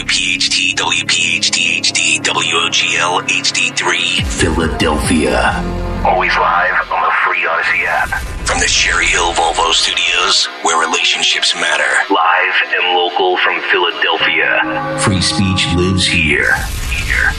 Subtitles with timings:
[0.00, 5.52] WPHT, WPHT HD, WOGL HD3, Philadelphia.
[6.06, 8.08] Always live on the free Audacy app.
[8.46, 11.84] From the Cherry Hill Volvo Studios, where relationships matter.
[12.08, 14.98] Live and local from Philadelphia.
[15.00, 16.54] Free speech lives here.
[16.88, 17.34] Here.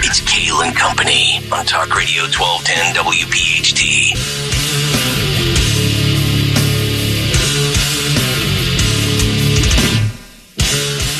[0.00, 4.48] It's Kayal and Company on Talk Radio 1210 WPHT.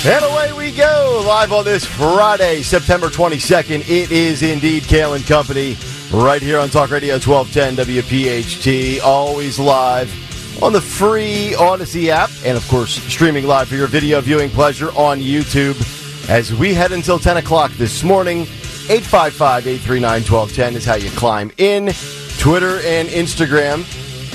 [0.07, 0.48] And away
[1.21, 3.81] live on this Friday, September 22nd.
[3.89, 5.76] It is indeed Kayal and Company,
[6.13, 10.12] right here on Talk Radio 1210 WPHT, always live
[10.62, 14.90] on the free Audacy app, and of course, streaming live for your video viewing pleasure
[14.90, 15.76] on YouTube
[16.29, 18.43] as we head until 10 o'clock this morning.
[18.90, 21.93] 855 839 1210 is how you climb in.
[22.39, 23.85] Twitter and Instagram,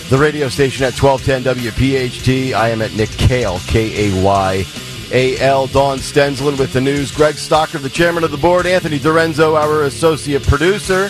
[0.10, 2.54] the radio station at 1210 WPHT.
[2.54, 4.66] I am at Nick Kayal, K A Y.
[5.14, 5.68] A.L.
[5.68, 7.12] Dawn Stensland with the news.
[7.12, 8.66] Greg Stocker, the chairman of the board.
[8.66, 11.10] Anthony Dorenzo, our associate producer.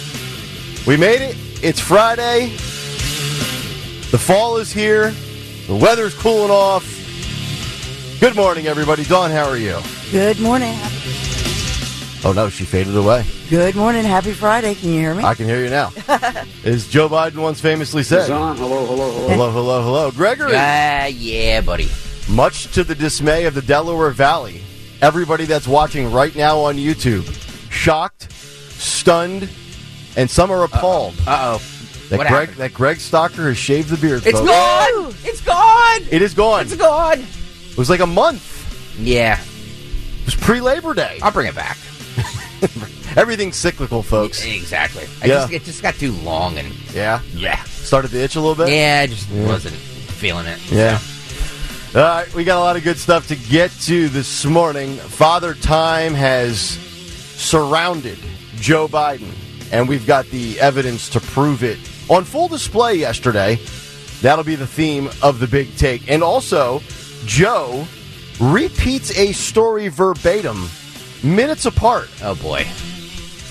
[0.86, 1.38] We made it.
[1.64, 2.48] It's Friday.
[4.12, 5.12] The fall is here.
[5.68, 6.86] The weather's cooling off.
[8.20, 9.06] Good morning, everybody.
[9.06, 9.80] Dawn, how are you?
[10.12, 10.76] Good morning.
[12.26, 13.26] Oh, no, she faded away.
[13.50, 14.04] Good morning.
[14.04, 14.76] Happy Friday.
[14.76, 15.24] Can you hear me?
[15.24, 15.94] I can hear you now.
[16.66, 18.30] As Joe Biden once famously said.
[18.30, 18.58] on.
[18.58, 19.28] Hello, hello, hello.
[19.30, 20.12] Hello, hello, hello.
[20.12, 20.52] Gregory.
[20.56, 21.90] Ah, yeah, buddy.
[22.30, 24.62] Much to the dismay of the Delaware Valley,
[25.02, 27.26] everybody that's watching right now on YouTube,
[27.72, 29.50] shocked, stunned,
[30.16, 31.62] and some are appalled Uh oh.
[32.10, 32.58] that What Greg happened?
[32.58, 34.26] that Greg Stocker has shaved the beard.
[34.26, 34.50] It's folks.
[34.50, 35.14] gone.
[35.24, 36.02] It's gone.
[36.10, 36.62] It is gone.
[36.62, 37.20] It's gone.
[37.20, 38.52] It was like a month.
[39.00, 39.40] Yeah,
[40.20, 41.20] It was pre Labor Day.
[41.22, 41.78] I'll bring it back.
[43.18, 44.44] Everything's cyclical, folks.
[44.46, 45.04] Exactly.
[45.22, 45.34] I Yeah.
[45.42, 47.20] just, it just got too long and Yeah.
[47.34, 48.72] yeah, Started to itch a little bit.
[48.74, 49.02] yeah.
[49.04, 50.60] I just wasn't feeling it.
[50.72, 51.00] Yeah.
[51.96, 54.96] All right, we got a lot of good stuff to get to this morning.
[54.96, 58.18] Father Time has surrounded
[58.56, 59.32] Joe Biden,
[59.72, 61.78] and we've got the evidence to prove it
[62.10, 63.60] on full display yesterday.
[64.24, 66.10] That'll be the theme of the big take.
[66.10, 66.82] And also,
[67.26, 67.86] Joe
[68.40, 70.68] repeats a story verbatim,
[71.24, 72.64] minutes apart, Oh boy.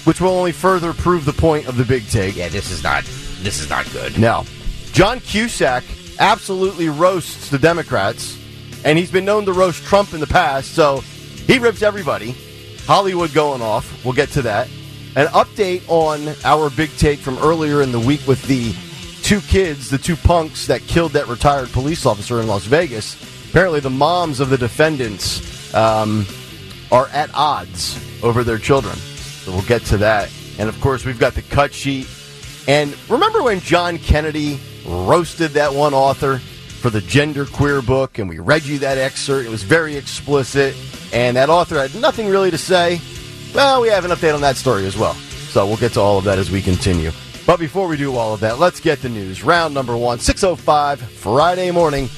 [0.02, 2.34] which will only further prove the point of the big take.
[2.34, 3.04] Yeah, this is not.
[3.42, 4.18] This is not good.
[4.18, 4.44] Now,
[4.90, 5.84] John Cusack
[6.22, 8.38] absolutely roasts the Democrats,
[8.84, 10.98] and he's been known to roast Trump in the past, so
[11.46, 12.34] he rips everybody.
[12.86, 14.04] Hollywood going off.
[14.04, 14.68] We'll get to that.
[15.16, 18.72] An update on our big take from earlier in the week with the
[19.22, 23.20] two kids, the two punks that killed that retired police officer in Las Vegas.
[23.50, 26.24] Apparently, the moms of the defendants um,
[26.92, 28.94] are at odds over their children.
[28.94, 30.30] So we'll get to that.
[30.58, 32.08] And of course, we've got the cut sheet.
[32.68, 38.28] And remember when John Kennedy roasted that one author for the gender queer book, and
[38.28, 39.46] we read you that excerpt?
[39.46, 40.76] It was very explicit,
[41.12, 43.00] and that author had nothing really to say.
[43.54, 45.14] Well, we have an update on that story as well.
[45.14, 47.10] So we'll get to all of that as we continue.
[47.46, 49.42] But before we do all of that, let's get the news.
[49.42, 52.08] Round number one, 6.05, Friday morning.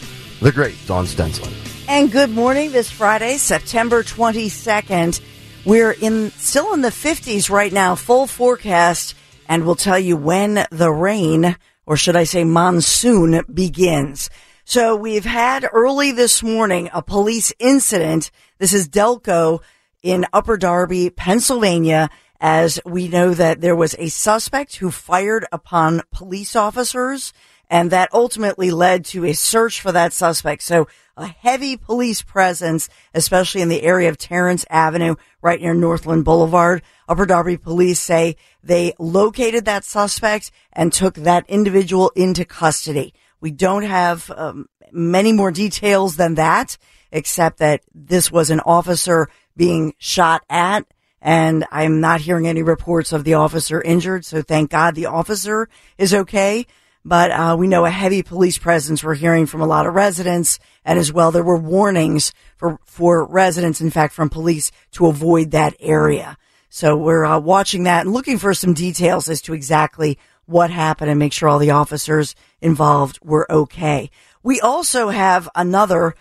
[0.41, 1.55] The great Dawn Stensland.
[1.89, 5.21] And good morning this Friday, September 22nd.
[5.65, 9.15] We're in still in the 50s right now, full forecast,
[9.49, 11.57] and we'll tell you when the rain,
[11.87, 14.31] or should I say monsoon, begins.
[14.65, 18.31] So we've had early this morning a police incident.
[18.59, 19.61] This is Delco
[20.03, 22.09] in Upper Darby, Pennsylvania,
[22.41, 27.33] as we know that there was a suspect who fired upon police officers
[27.75, 30.63] and that ultimately led to a search for that suspect.
[30.63, 30.87] So
[31.17, 36.83] a heavy police presence, especially in the area of Terrence Avenue, right near Northland Boulevard.
[37.09, 43.13] Upper Darby police say they located that suspect and took that individual into custody.
[43.41, 46.79] We don't have um, many more details than that,
[47.11, 50.87] except that this was an officer being shot at
[51.21, 54.27] and I'm not hearing any reports of the officer injured.
[54.27, 56.67] So thank God the officer is okay.
[57.05, 59.05] But uh, we know a heavy police presence.
[59.05, 63.27] We're hearing from a lot of residents, and as well, there were warnings for for
[63.27, 66.39] residents, in fact, from police to avoid that area.
[66.71, 71.11] So we're uh, watching that and looking for some details as to exactly what happened
[71.11, 74.11] and make sure all the officers involved were okay.
[74.43, 76.15] We also have another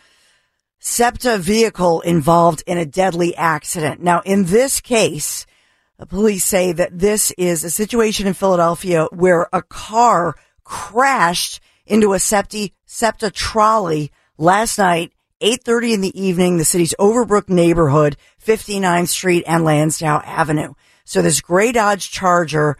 [0.79, 4.01] SEPTA vehicle involved in a deadly accident.
[4.01, 5.45] Now, in this case,
[5.97, 10.35] the police say that this is a situation in Philadelphia where a car
[10.73, 17.47] crashed into a SEPTA, SEPTA trolley last night, 8.30 in the evening, the city's Overbrook
[17.47, 20.73] neighborhood, 59th Street and Lansdowne Avenue.
[21.05, 22.77] So this gray Dodge Charger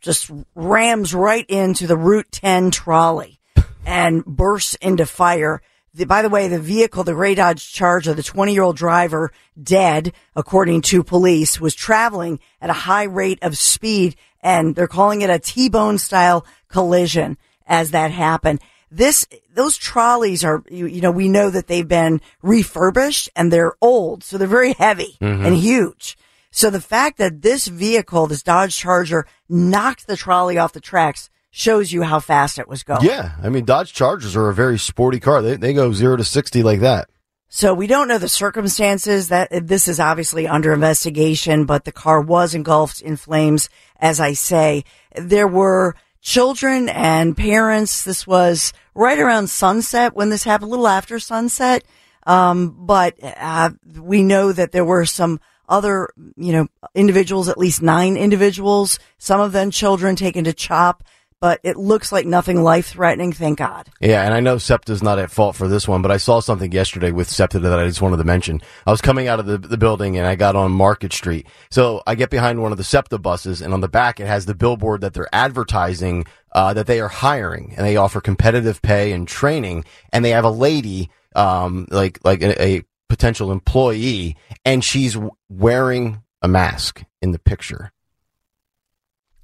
[0.00, 3.40] just rams right into the Route 10 trolley
[3.84, 5.60] and bursts into fire.
[5.92, 9.32] The, by the way, the vehicle, the gray Dodge Charger, the 20 year old driver,
[9.62, 15.20] dead, according to police, was traveling at a high rate of speed, and they're calling
[15.20, 17.36] it a T-bone style collision
[17.66, 18.60] as that happened.
[18.90, 23.74] This, those trolleys are, you, you know, we know that they've been refurbished and they're
[23.82, 25.44] old, so they're very heavy mm-hmm.
[25.44, 26.16] and huge.
[26.50, 31.28] So the fact that this vehicle, this Dodge Charger, knocked the trolley off the tracks
[31.50, 33.04] shows you how fast it was going.
[33.04, 35.42] Yeah, I mean Dodge Chargers are a very sporty car.
[35.42, 37.08] They they go zero to sixty like that.
[37.48, 42.20] So we don't know the circumstances that this is obviously under investigation, but the car
[42.20, 43.70] was engulfed in flames.
[43.98, 44.84] As I say,
[45.14, 48.04] there were children and parents.
[48.04, 51.84] This was right around sunset when this happened, a little after sunset.
[52.26, 57.82] Um, but uh, we know that there were some other, you know, individuals, at least
[57.82, 61.04] nine individuals, some of them children taken to CHOP.
[61.40, 63.88] But it looks like nothing life threatening, thank God.
[64.00, 66.72] Yeah, and I know SEPTA's not at fault for this one, but I saw something
[66.72, 68.60] yesterday with SEPTA that I just wanted to mention.
[68.84, 71.46] I was coming out of the, the building and I got on Market Street.
[71.70, 74.46] So I get behind one of the SEPTA buses and on the back it has
[74.46, 79.12] the billboard that they're advertising uh, that they are hiring and they offer competitive pay
[79.12, 84.84] and training and they have a lady um, like like a, a potential employee and
[84.84, 85.16] she's
[85.48, 87.92] wearing a mask in the picture.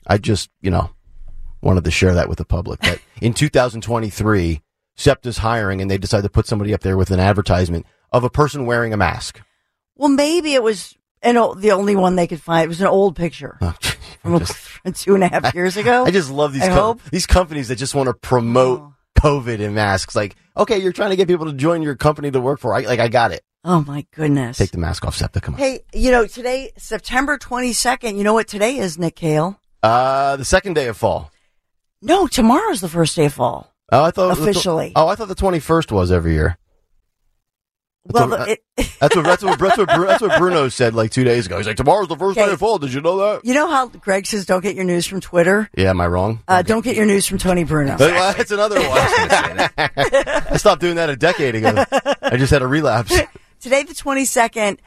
[0.06, 0.90] I just, you know,
[1.64, 3.32] wanted to share that with the public But in
[3.78, 4.60] 2023,
[4.96, 8.30] SEPTA's hiring and they decided to put somebody up there with an advertisement of a
[8.30, 9.40] person wearing a mask.
[9.96, 12.64] Well, maybe it was an, o- the only one they could find.
[12.64, 13.58] It was an old picture
[14.22, 14.56] from Just-
[15.02, 16.04] two and a half years ago.
[16.04, 17.02] I just love these I com- hope.
[17.10, 18.90] these companies that just want to promote Oh.
[19.20, 20.14] COVID and masks.
[20.14, 22.74] Like, okay, you're trying to get people to join your company to work for.
[22.74, 23.42] I, like, I got it.
[23.64, 24.58] Oh my goodness.
[24.58, 25.40] Take the mask off, SEPTA.
[25.40, 25.60] Come on.
[25.60, 29.56] Hey, you know, today, September 22nd, you know what today is, Nick Kayal?
[29.82, 31.30] Uh, the second day of fall.
[32.04, 33.72] No, tomorrow's the first day of fall.
[33.90, 34.92] Oh, I thought Officially.
[34.94, 36.58] oh, I thought the 21st was every year.
[38.06, 38.60] That's Well, what- it,
[39.00, 41.56] That's what that's what that's what, that's what Bruno said like two days ago.
[41.56, 42.46] He's like, tomorrow's the first Okay.
[42.46, 42.78] day of fall.
[42.78, 43.44] Did you know that?
[43.46, 45.70] you know how Greg says don't get your news from Twitter?
[45.74, 46.40] Yeah, am I wrong?
[46.46, 47.96] Uh, Don't get your news from Tony Bruno.
[47.98, 48.98] Well, That's another one.
[49.78, 51.84] I stopped doing that a decade ago.
[52.20, 53.10] I just had a relapse.
[53.60, 54.78] Today, the 22nd,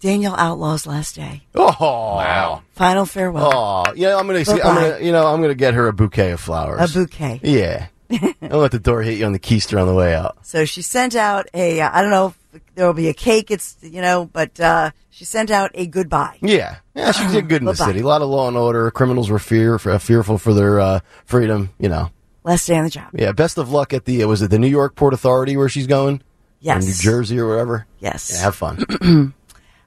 [0.00, 1.42] Danielle Outlaw's last day.
[1.54, 1.74] Oh
[2.16, 2.62] Wow.
[2.72, 3.50] Final farewell.
[3.52, 4.16] Oh, yeah.
[4.16, 6.94] I'm gonna, see, I'm gonna, you know, I'm gonna get her a bouquet of flowers.
[6.94, 7.40] A bouquet.
[7.42, 7.86] Yeah.
[8.10, 10.38] Don't let the door hit you on the keister on the way out.
[10.42, 13.52] So she sent out a, uh, I don't know if there will be a cake,
[13.52, 16.36] it's, you know, but uh, she sent out a goodbye.
[16.42, 17.12] Yeah, yeah.
[17.12, 17.86] She did good in the Bye-bye.
[17.86, 18.00] city.
[18.00, 18.90] A lot of law and order.
[18.90, 21.70] Criminals were fear, fearful for their uh, freedom.
[21.78, 22.10] You know.
[22.42, 23.10] Last day on the job.
[23.12, 23.30] Yeah.
[23.30, 24.24] Best of luck at the.
[24.24, 26.20] Was it the New York Port Authority where she's going?
[26.58, 26.82] Yes.
[26.82, 27.86] Or New Jersey or wherever.
[28.00, 28.32] Yes.
[28.34, 29.34] Yeah, have fun.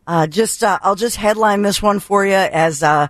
[0.06, 3.08] Uh, just uh, I'll just headline this one for you as uh,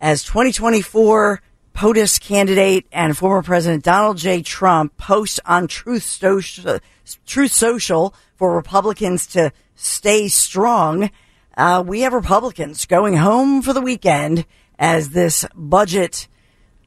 [0.00, 1.40] as 2024
[1.74, 4.42] POTUS candidate and former President Donald J.
[4.42, 6.80] Trump posts on Truth Social,
[7.24, 11.10] Truth Social for Republicans to stay strong.
[11.56, 14.44] Uh, we have Republicans going home for the weekend
[14.78, 16.28] as this budget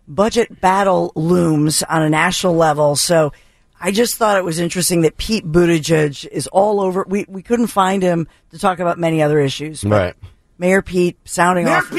[0.08, 2.96] budget battle looms on a national level.
[2.96, 3.32] So
[3.82, 7.06] I just thought it was interesting that Pete Buttigieg is all over.
[7.08, 9.84] We we couldn't find him to talk about many other issues.
[9.84, 10.16] Right.
[10.58, 11.92] Mayor Pete sounding Mayor off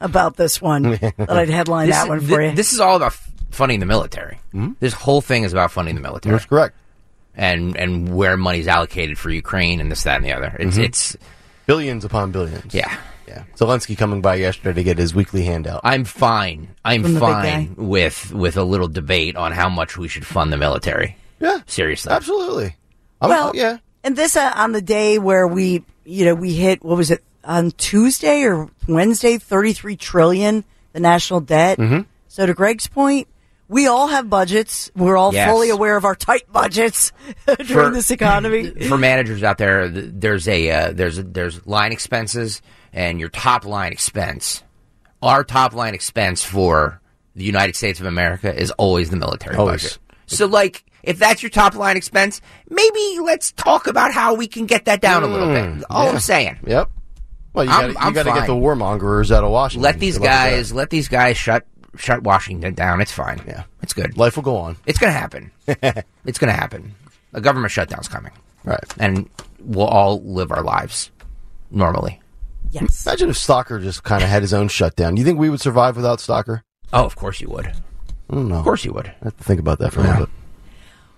[0.00, 0.82] about this one.
[0.92, 2.54] that I'd headline that one for thi- you.
[2.54, 3.14] This is all about
[3.50, 4.38] funding the military.
[4.52, 4.72] Hmm?
[4.78, 6.76] This whole thing is about funding the military That's correct.
[7.34, 10.56] and and where money's allocated for Ukraine and this, that, and the other.
[10.60, 10.84] It's mm-hmm.
[10.84, 11.16] it's
[11.66, 12.72] Billions upon billions.
[12.72, 12.96] yeah.
[13.28, 13.44] Yeah.
[13.56, 15.80] Zelensky coming by yesterday to get his weekly handout.
[15.84, 16.74] I'm fine.
[16.84, 20.26] I'm From the big fine with with a little debate on how much we should
[20.26, 21.16] fund the military.
[21.40, 21.58] yeah.
[21.66, 22.12] Seriously.
[22.12, 22.76] Absolutely.
[23.20, 23.78] I'm, well, yeah.
[24.04, 27.24] and this uh, on the day where we, you know, we hit what was it
[27.44, 31.78] on Tuesday or Wednesday, thirty three trillion, the national debt.
[31.78, 32.02] Mm-hmm.
[32.28, 33.26] So to Greg's point,
[33.68, 34.90] we all have budgets.
[34.94, 35.50] We're all Yes.
[35.50, 37.12] fully aware of our tight budgets
[37.46, 38.70] during For- this economy.
[38.88, 42.60] for managers out there, th- there's a uh, there's a, there's line expenses
[42.96, 44.64] and your top line expense.
[45.22, 47.00] Our top line expense for
[47.36, 49.82] the United States of America is always the military Always.
[49.82, 49.98] budget.
[50.26, 54.66] So, like, if that's your top line expense, maybe let's talk about how we can
[54.66, 55.64] get that down a little bit.
[55.64, 56.10] Mm, all yeah.
[56.12, 56.58] I'm saying.
[56.66, 56.90] Yep.
[57.52, 59.82] Well, you got to get the warmongers out of Washington.
[59.82, 60.50] Let these Good luck with that.
[60.50, 63.00] guys let these guys shut shut Washington down.
[63.00, 63.40] It's fine.
[63.46, 63.64] Yeah.
[63.82, 64.18] it's good.
[64.18, 64.76] Life will go on.
[64.84, 65.50] It's gonna happen.
[65.66, 66.94] it's gonna happen.
[67.32, 68.32] A government shutdown's coming,
[68.64, 68.78] Right.
[68.98, 69.28] and
[69.60, 71.10] we'll all live our lives
[71.70, 72.20] normally.
[72.70, 73.06] Yes.
[73.06, 75.14] Imagine if Stalker just kind of had his own shutdown.
[75.14, 76.62] Do you think we would survive without Stalker?
[76.92, 77.72] Oh, of course you would.
[78.30, 78.52] I.
[78.58, 79.06] Of course you would.
[79.06, 80.34] I have to think about that for a little bit.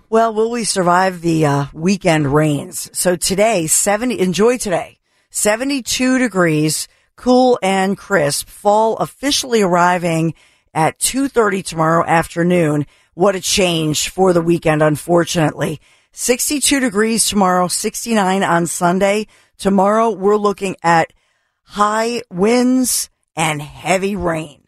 [0.09, 2.89] Well, will we survive the uh, weekend rains?
[2.97, 4.97] So today, 70, enjoy today.
[5.29, 8.47] 72 degrees, cool and crisp.
[8.47, 10.33] Fall officially arriving
[10.73, 12.87] at 2.30 tomorrow afternoon.
[13.13, 15.79] What a change for the weekend, unfortunately.
[16.11, 19.27] 62 degrees tomorrow, 69 on Sunday.
[19.57, 21.13] Tomorrow we're looking at
[21.69, 24.59] high winds and heavy rain.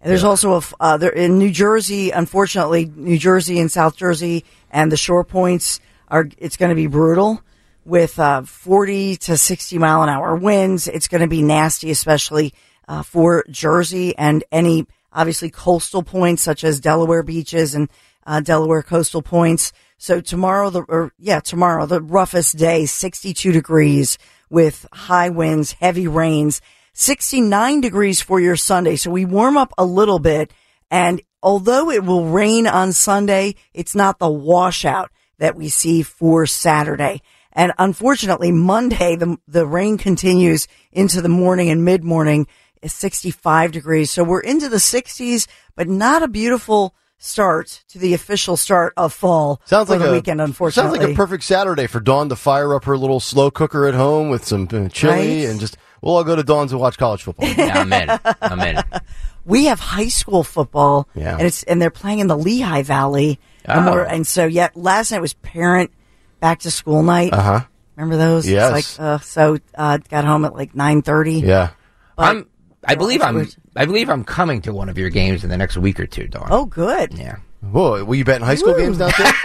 [0.00, 2.10] And there's also a uh, there in New Jersey.
[2.10, 6.28] Unfortunately, New Jersey and South Jersey and the shore points are.
[6.36, 7.42] It's going to be brutal
[7.84, 10.88] with uh, 40 to 60 mile an hour winds.
[10.88, 12.54] It's going to be nasty, especially
[12.86, 17.88] uh, for Jersey and any obviously coastal points such as Delaware beaches and
[18.26, 19.72] uh, Delaware coastal points.
[19.96, 24.18] So tomorrow, the or yeah, tomorrow the roughest day, 62 degrees
[24.50, 26.60] with high winds, heavy rains.
[26.94, 28.96] 69 degrees for your Sunday.
[28.96, 30.52] So we warm up a little bit.
[30.90, 36.44] And although it will rain on Sunday, it's not the washout that we see for
[36.46, 37.22] Saturday.
[37.52, 42.46] And unfortunately, Monday, the, the rain continues into the morning and mid morning.
[42.82, 44.10] is 65 degrees.
[44.10, 49.12] So we're into the 60s, but not a beautiful start to the official start of
[49.12, 49.60] fall.
[49.64, 50.90] Sounds like the a weekend, unfortunately.
[50.98, 53.94] Sounds like a perfect Saturday for Dawn to fire up her little slow cooker at
[53.94, 55.12] home with some uh, chili
[55.44, 55.48] Right?
[55.50, 57.48] and just we'll all go to Dawn's and watch college football.
[57.56, 58.18] Yeah, I'm in.
[58.40, 58.82] I'm in.
[59.44, 61.36] we have high school football, Yeah.
[61.36, 63.92] and it's and they're playing in the Lehigh Valley, and, Oh.
[63.92, 65.90] we're, and so yeah, last night was parent
[66.40, 67.32] back to school night.
[67.32, 67.60] Uh huh.
[67.96, 68.44] Remember those?
[68.46, 68.72] It's Yes.
[68.98, 71.40] like uh, so, uh, got home at like nine thirty.
[71.40, 71.70] Yeah.
[72.16, 72.46] I'm.
[72.84, 73.46] I believe I'm.
[73.76, 76.28] I believe I'm coming to one of your games in the next week or two,
[76.28, 76.48] Dawn.
[76.50, 77.12] Oh, good.
[77.18, 77.36] yeah.
[77.60, 78.78] Whoa, will you betting high school Woo.
[78.80, 79.26] games down there?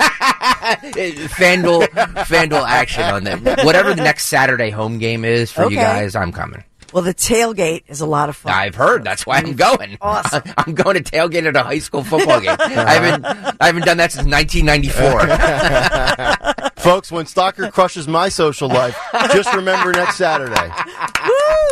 [1.34, 1.88] Fanduel,
[2.26, 3.66] Fanduel action on that.
[3.66, 5.74] Whatever the next Saturday home game is for Okay.
[5.76, 6.64] you guys, I'm coming.
[6.94, 8.54] Well, the tailgate is a lot of fun.
[8.54, 9.04] I've heard.
[9.04, 9.58] That's why I'm mm.
[9.58, 9.98] going.
[10.00, 10.44] Awesome.
[10.58, 12.52] I'm going to tailgate at a high school football game.
[12.52, 12.86] I uh-huh.
[12.86, 13.26] haven't.
[13.60, 16.70] I haven't done that since 1994.
[16.84, 18.96] Folks, when Stalker crushes my social life,
[19.32, 20.72] just remember next Saturday.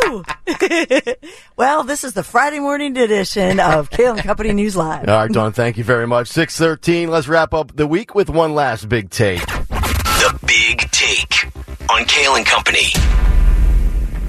[0.08, 0.24] Woo!
[1.56, 5.08] well, this is the Friday morning edition of Kayal and Company News Live.
[5.08, 6.28] All right, Dawn, thank you very much.
[6.28, 9.44] 613, let's wrap up the week with one last big take.
[9.46, 11.46] The Big Take
[11.90, 12.92] on Kale and Company.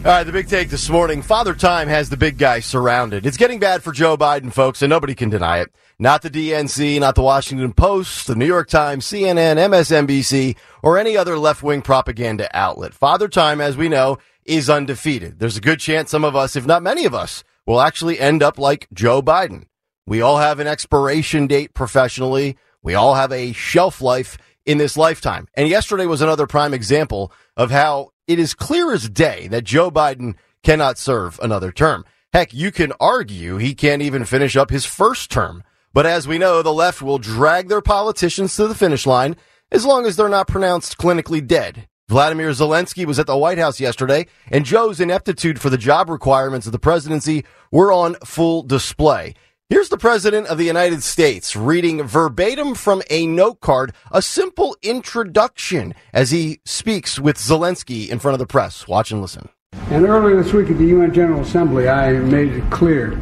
[0.06, 1.22] All right, the big take this morning.
[1.22, 3.26] Father Time has the big guy surrounded.
[3.26, 5.74] It's getting bad for Joe Biden, folks, and nobody can deny it.
[5.98, 11.16] Not the DNC, not the Washington Post, the New York Times, CNN, MSNBC, or any
[11.16, 12.94] other left wing propaganda outlet.
[12.94, 15.40] Father Time, as we know, is undefeated.
[15.40, 18.44] There's a good chance some of us, if not many of us, will actually end
[18.44, 19.68] up like Joe Biden.
[20.06, 22.58] We all have an expiration date professionally.
[22.82, 25.48] We all have a shelf life in this lifetime.
[25.54, 29.92] And yesterday was another prime example of how it is clear as day that Joe
[29.92, 32.06] Biden cannot serve another term.
[32.32, 35.63] Heck, you can argue he can't even finish up his first term.
[35.94, 39.36] But as we know, the left will drag their politicians to the finish line
[39.72, 41.88] as long as they're not pronounced clinically dead.
[42.10, 46.65] Vladimir Zelensky was at the White House yesterday, and Joe's ineptitude for the job requirements
[46.65, 49.36] of the presidency were on full display.
[49.74, 54.77] Here's the President of the United States reading verbatim from a note card a simple
[54.84, 58.88] introduction as he speaks with Zelensky in front of the press.
[58.88, 59.50] Watch and listen.
[59.89, 63.15] And earlier this week at the UN General Assembly, I made it clear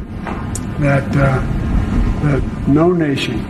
[0.80, 1.40] that, uh,
[2.28, 3.42] that no nation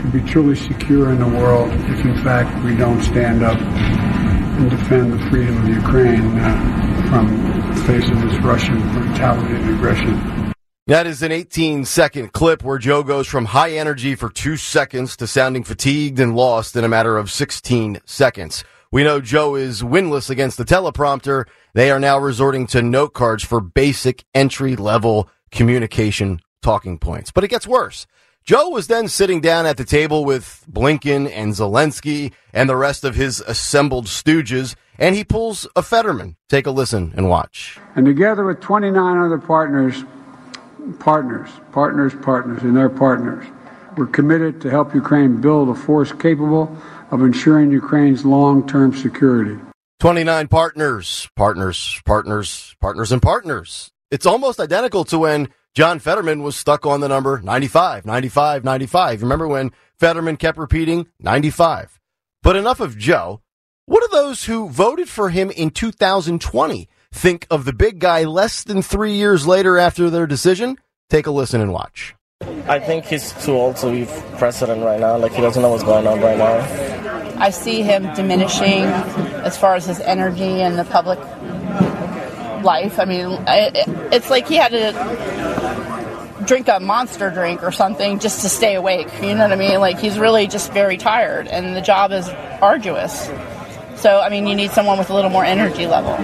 [0.00, 4.68] can be truly secure in the world if, in fact, we don't stand up and
[4.68, 7.28] defend the freedom of Ukraine uh, from
[7.72, 10.51] the face of this Russian brutality and aggression.
[10.92, 15.16] That is an 18 second clip where Joe goes from high energy for two seconds
[15.16, 18.62] to sounding fatigued and lost in a matter of 16 seconds.
[18.90, 21.46] We know Joe is winless against the teleprompter.
[21.72, 27.30] They are now resorting to note cards for basic entry level communication talking points.
[27.30, 28.06] But it gets worse.
[28.44, 33.02] Joe was then sitting down at the table with Blinken and Zelensky and the rest
[33.02, 36.36] of his assembled stooges, and he pulls a Fetterman.
[36.50, 37.78] Take a listen and watch.
[37.96, 40.04] And together with 29 other partners,
[40.98, 43.46] partners, partners, partners, and their partners,
[43.96, 46.76] we're committed to help Ukraine build a force capable
[47.10, 49.58] of ensuring Ukraine's long term security.
[50.00, 53.92] 29 partners, partners, partners, partners, and partners.
[54.10, 59.22] It's almost identical to when John Fetterman was stuck on the number 95, 95, 95.
[59.22, 62.00] Remember when Fetterman kept repeating 95?
[62.42, 63.42] But enough of Joe.
[63.86, 68.64] What do those who voted for him in 2020 think of the big guy less
[68.64, 70.78] than three years later after their decision?
[71.10, 72.14] Take a listen and watch.
[72.66, 74.06] I think he's too old to be
[74.38, 75.16] president right now.
[75.18, 77.40] Like he doesn't know what's going on right now.
[77.40, 78.84] I see him diminishing
[79.44, 81.18] as far as his energy and the public
[82.64, 82.98] life.
[82.98, 83.70] I mean, I,
[84.12, 89.08] it's like he had to drink a monster drink or something just to stay awake.
[89.22, 89.78] You know what I mean?
[89.80, 92.28] Like he's really just very tired, and the job is
[92.60, 93.30] arduous.
[93.96, 96.16] So, I mean, you need someone with a little more energy level.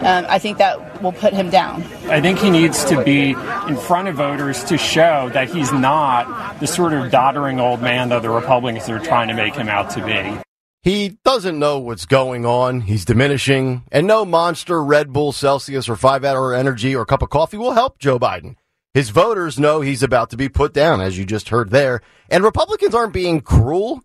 [0.00, 1.82] Um, I think that will put him down.
[2.08, 6.60] I think he needs to be in front of voters to show that he's not
[6.60, 9.90] the sort of doddering old man that the Republicans are trying to make him out
[9.90, 10.40] to be.
[10.82, 12.82] He doesn't know what's going on.
[12.82, 17.30] He's diminishing, and no monster Red Bull, Celsius, or five hour energy or cup of
[17.30, 18.54] coffee will help Joe Biden.
[18.94, 22.00] His voters know he's about to be put down, as you just heard there.
[22.30, 24.02] And Republicans aren't being cruel,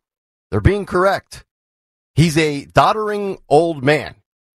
[0.49, 1.45] they're being correct.
[2.15, 4.15] He's a doddering old man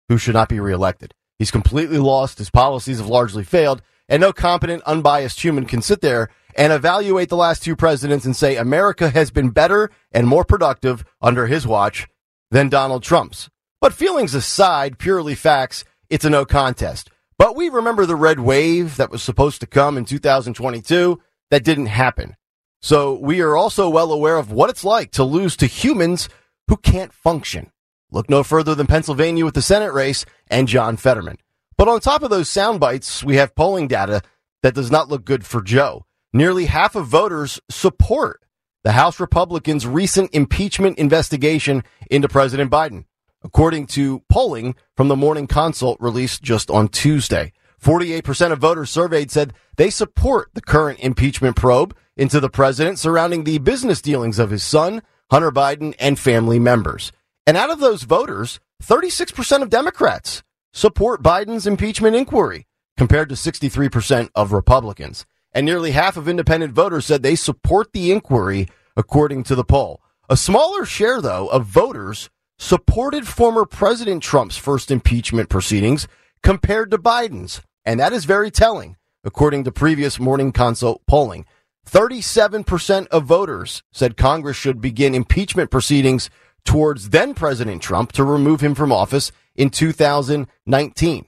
[0.08, 1.14] who should not be reelected.
[1.38, 2.38] He's completely lost.
[2.38, 3.82] His policies have largely failed.
[4.08, 8.34] And no competent, unbiased human can sit there and evaluate the last two presidents and
[8.34, 12.08] say America has been better and more productive under his watch
[12.50, 13.50] than Donald Trump's.
[13.80, 17.10] But feelings aside, purely facts, it's a no contest.
[17.38, 21.86] But we remember the red wave that was supposed to come in 2022 that didn't
[21.86, 22.36] happen.
[22.80, 26.28] So we are also well aware of what it's like to lose to humans
[26.68, 27.70] who can't function.
[28.10, 31.38] Look no further than Pennsylvania with the Senate race and John Fetterman.
[31.76, 34.22] But on top of those sound bites, we have polling data
[34.62, 36.06] that does not look good for Joe.
[36.32, 38.40] Nearly half of voters support
[38.84, 43.04] the House Republicans' recent impeachment investigation into President Biden,
[43.42, 47.52] according to polling from the Morning Consult released just on Tuesday.
[47.82, 53.44] 48% of voters surveyed said they support the current impeachment probe into the president surrounding
[53.44, 57.12] the business dealings of his son, Hunter Biden, and family members.
[57.46, 64.30] And out of those voters, 36% of Democrats support Biden's impeachment inquiry, compared to 63%
[64.34, 65.24] of Republicans.
[65.52, 70.02] And nearly half of independent voters said they support the inquiry, according to the poll.
[70.28, 76.08] A smaller share, though, of voters supported former President Trump's first impeachment proceedings
[76.42, 77.62] compared to Biden's.
[77.84, 81.46] And that is very telling, according to previous morning consult polling.
[81.88, 86.28] 37% of voters said Congress should begin impeachment proceedings
[86.66, 91.26] towards then President Trump to remove him from office in 2019.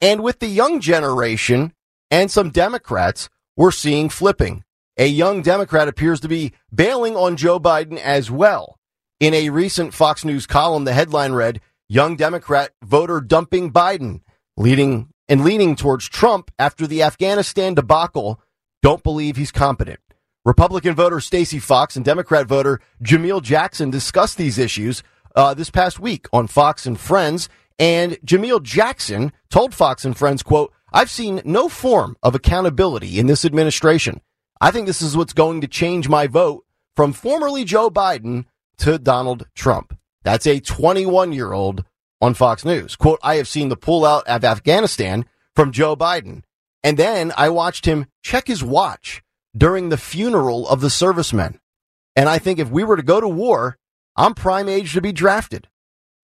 [0.00, 1.74] And with the young generation
[2.10, 4.64] and some Democrats, we're seeing flipping.
[4.96, 8.78] A young Democrat appears to be bailing on Joe Biden as well.
[9.18, 14.20] In a recent Fox News column, the headline read, Young Democrat voter dumping Biden,
[14.56, 18.40] leading and leaning towards Trump after the Afghanistan debacle,
[18.82, 20.00] don't believe he's competent.
[20.44, 25.02] Republican voter Stacey Fox and Democrat voter Jameel Jackson discussed these issues
[25.36, 27.50] uh, this past week on Fox and Friends.
[27.78, 33.26] And Jameel Jackson told Fox and Friends, quote, I've seen no form of accountability in
[33.26, 34.22] this administration.
[34.62, 36.64] I think this is what's going to change my vote
[36.96, 38.46] from formerly Joe Biden
[38.78, 39.96] to Donald Trump.
[40.22, 41.84] That's a 21 year old
[42.20, 42.96] on Fox News.
[42.96, 46.44] Quote, I have seen the pullout of Afghanistan from Joe Biden.
[46.82, 49.22] And then I watched him check his watch
[49.56, 51.58] during the funeral of the servicemen.
[52.16, 53.78] And I think if we were to go to war,
[54.16, 55.68] I'm prime age to be drafted.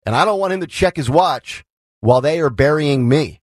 [0.06, 1.64] And I don't want him to check his watch
[2.00, 3.40] while they are burying me.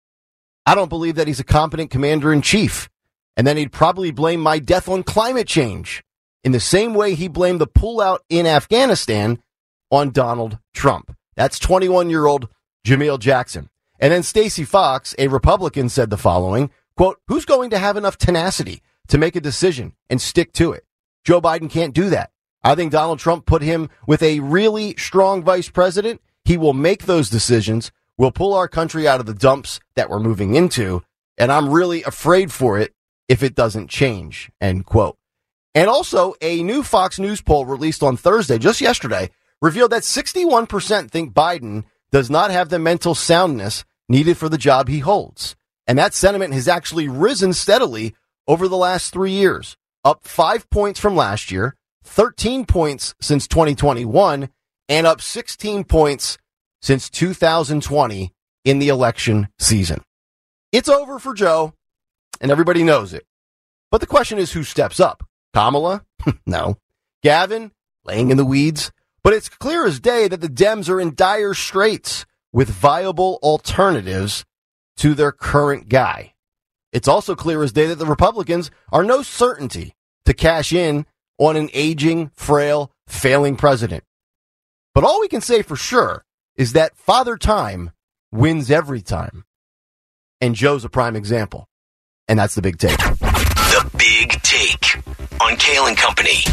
[0.66, 2.90] I don't believe that he's a competent commander in chief.
[3.36, 6.04] And then he'd probably blame my death on climate change
[6.44, 9.40] in the same way he blamed the pullout in Afghanistan
[9.92, 11.16] on Donald Trump.
[11.36, 12.50] That's 21 year old
[12.86, 13.70] Jameel Jackson.
[14.00, 18.18] And then Stacey Fox, a Republican, said the following quote, Who's going to have enough
[18.18, 20.86] tenacity to make a decision and stick to it.
[21.24, 22.32] Joe Biden can't do that.
[22.63, 26.22] I think Donald Trump put him with a really strong vice president.
[26.46, 27.91] He will make those decisions.
[28.17, 31.04] We'll pull our country out of the dumps that we're moving into.
[31.38, 32.93] And I'm really afraid for it
[33.28, 34.50] if it doesn't change.
[34.60, 35.17] End quote.
[35.76, 39.30] And also a new Fox News poll released on Thursday, just yesterday,
[39.62, 44.88] revealed that 61% think Biden does not have the mental soundness needed for the job
[44.88, 45.56] he holds.
[45.86, 48.15] And that sentiment has actually risen steadily
[48.47, 54.49] over the last three years, up five points from last year, 13 points since 2021,
[54.89, 56.38] and up 16 points
[56.81, 58.31] since 2020
[58.63, 60.01] in the election season.
[60.71, 61.73] It's over for Joe,
[62.39, 63.25] and everybody knows it.
[63.91, 65.23] But the question is who steps up?
[65.53, 66.03] Kamala?
[66.45, 66.77] no.
[67.23, 67.71] Gavin?
[68.05, 68.91] Laying in the weeds?
[69.23, 74.45] But it's clear as day that the Dems are in dire straits with viable alternatives
[74.97, 76.33] to their current guy.
[76.91, 79.93] It's also clear as day that the Republicans are no certainty
[80.26, 81.06] to cash in
[81.38, 84.04] on an aging, frail, failing president.
[84.93, 86.23] But all we can say for sure
[86.56, 87.91] is that Father Time
[88.32, 89.45] wins every time.
[90.41, 91.67] And Joe's a prime example.
[92.28, 92.97] And that's the big take.
[92.97, 94.97] The big take
[95.41, 96.43] on Kayal and Company.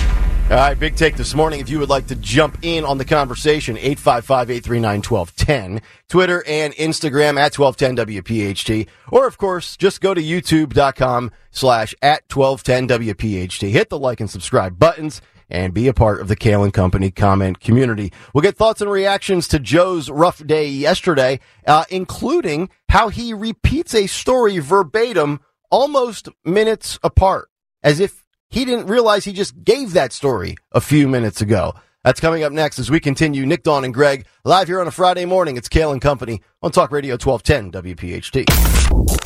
[0.45, 1.61] All right, big take this morning.
[1.61, 7.55] If you would like to jump in on the conversation, 855-839-1210, Twitter and Instagram at
[7.55, 13.71] 1210WPHT, or of course, just go to youtube.com slash at 1210WPHT.
[13.71, 17.11] Hit the like and subscribe buttons and be a part of the Kayal and Company
[17.11, 18.13] comment community.
[18.35, 23.95] We'll get thoughts and reactions to Joe's rough day yesterday, uh, including how he repeats
[23.95, 27.49] a story verbatim almost minutes apart,
[27.83, 31.75] as if he didn't realize he just gave that story a few minutes ago.
[32.05, 33.47] That's coming up next as we continue.
[33.47, 35.57] Nick, Dawn, and Greg live here on a Friday morning.
[35.57, 38.45] It's Kayal and Company on Talk Radio 1210 WPHT.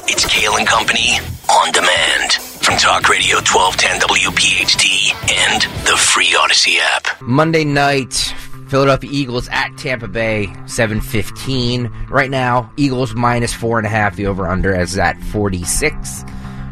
[0.09, 1.19] It's Kayal and Company
[1.51, 7.21] on demand from Talk Radio 1210 WPHT and the free Audacy app.
[7.21, 8.15] Monday night,
[8.69, 11.91] Philadelphia Eagles at Tampa Bay, 715.
[12.09, 14.15] Right now, Eagles minus four and a half.
[14.15, 16.25] The over under is at 46.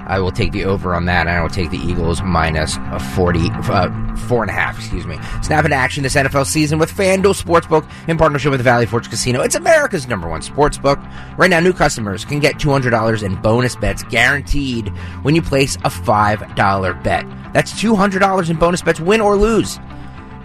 [0.06, 3.00] I will take the over on that, and I will take the Eagles minus a
[3.00, 5.18] 40, uh, four and a half, excuse me.
[5.42, 9.40] Snap into action this NFL season with FanDuel Sportsbook in partnership with Valley Forge Casino.
[9.40, 10.96] It's America's number one sportsbook.
[11.36, 14.88] Right now, new customers can get $200 in bonus bets guaranteed
[15.22, 17.26] when you place a $5 bet.
[17.52, 19.78] That's $200 in bonus bets, win or lose.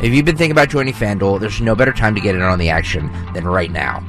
[0.01, 2.57] If you've been thinking about joining FanDuel, there's no better time to get in on
[2.57, 4.03] the action than right now.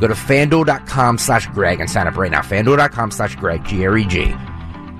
[0.00, 2.42] Go to fanduel.com slash Greg and sign up right now.
[2.42, 4.34] Fanduel.com slash Greg, G R E G.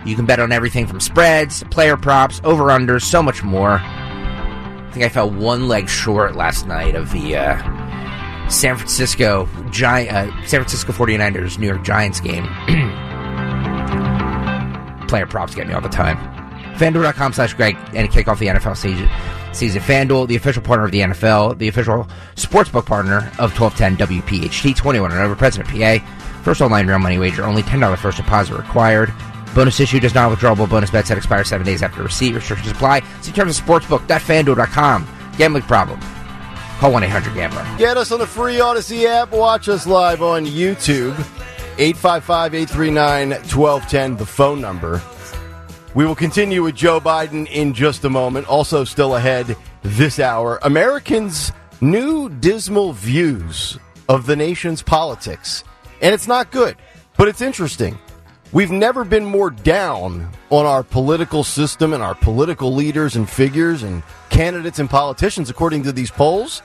[0.08, 3.78] You can bet on everything from spreads, player props, over unders, so much more.
[3.82, 10.10] I think I fell one leg short last night of the uh, San Francisco Giant,
[10.10, 12.46] uh, San Francisco 49ers New York Giants game.
[15.08, 16.16] player props get me all the time.
[16.78, 19.10] FanDuel.com slash Greg and kick off the NFL season.
[19.52, 24.74] Season FanDuel, the official partner of the NFL, the official sportsbook partner of 1210 WPHT,
[24.74, 25.98] 21 and over, President PA.
[26.42, 29.12] First online real money wager, only $10 first deposit required.
[29.58, 32.32] Bonus issue does not withdrawable bonus bets that expire seven days after receipt.
[32.32, 33.02] Restrictions apply.
[33.22, 35.08] See terms of sportsbook.fanduel.com.
[35.36, 35.98] Gambling problem.
[36.78, 37.66] Call 1 800 Gambler.
[37.76, 39.32] Get us on the free Audacy app.
[39.32, 41.10] Watch us live on YouTube.
[41.76, 45.02] 855 839 1210, the phone number.
[45.92, 48.46] We will continue with Joe Biden in just a moment.
[48.46, 53.76] Also, still ahead this hour, Americans' new dismal views
[54.08, 55.64] of the nation's politics.
[56.00, 56.76] And it's not good,
[57.16, 57.98] but it's interesting.
[58.50, 63.82] We've never been more down on our political system and our political leaders and figures
[63.82, 66.62] and candidates and politicians, according to these polls.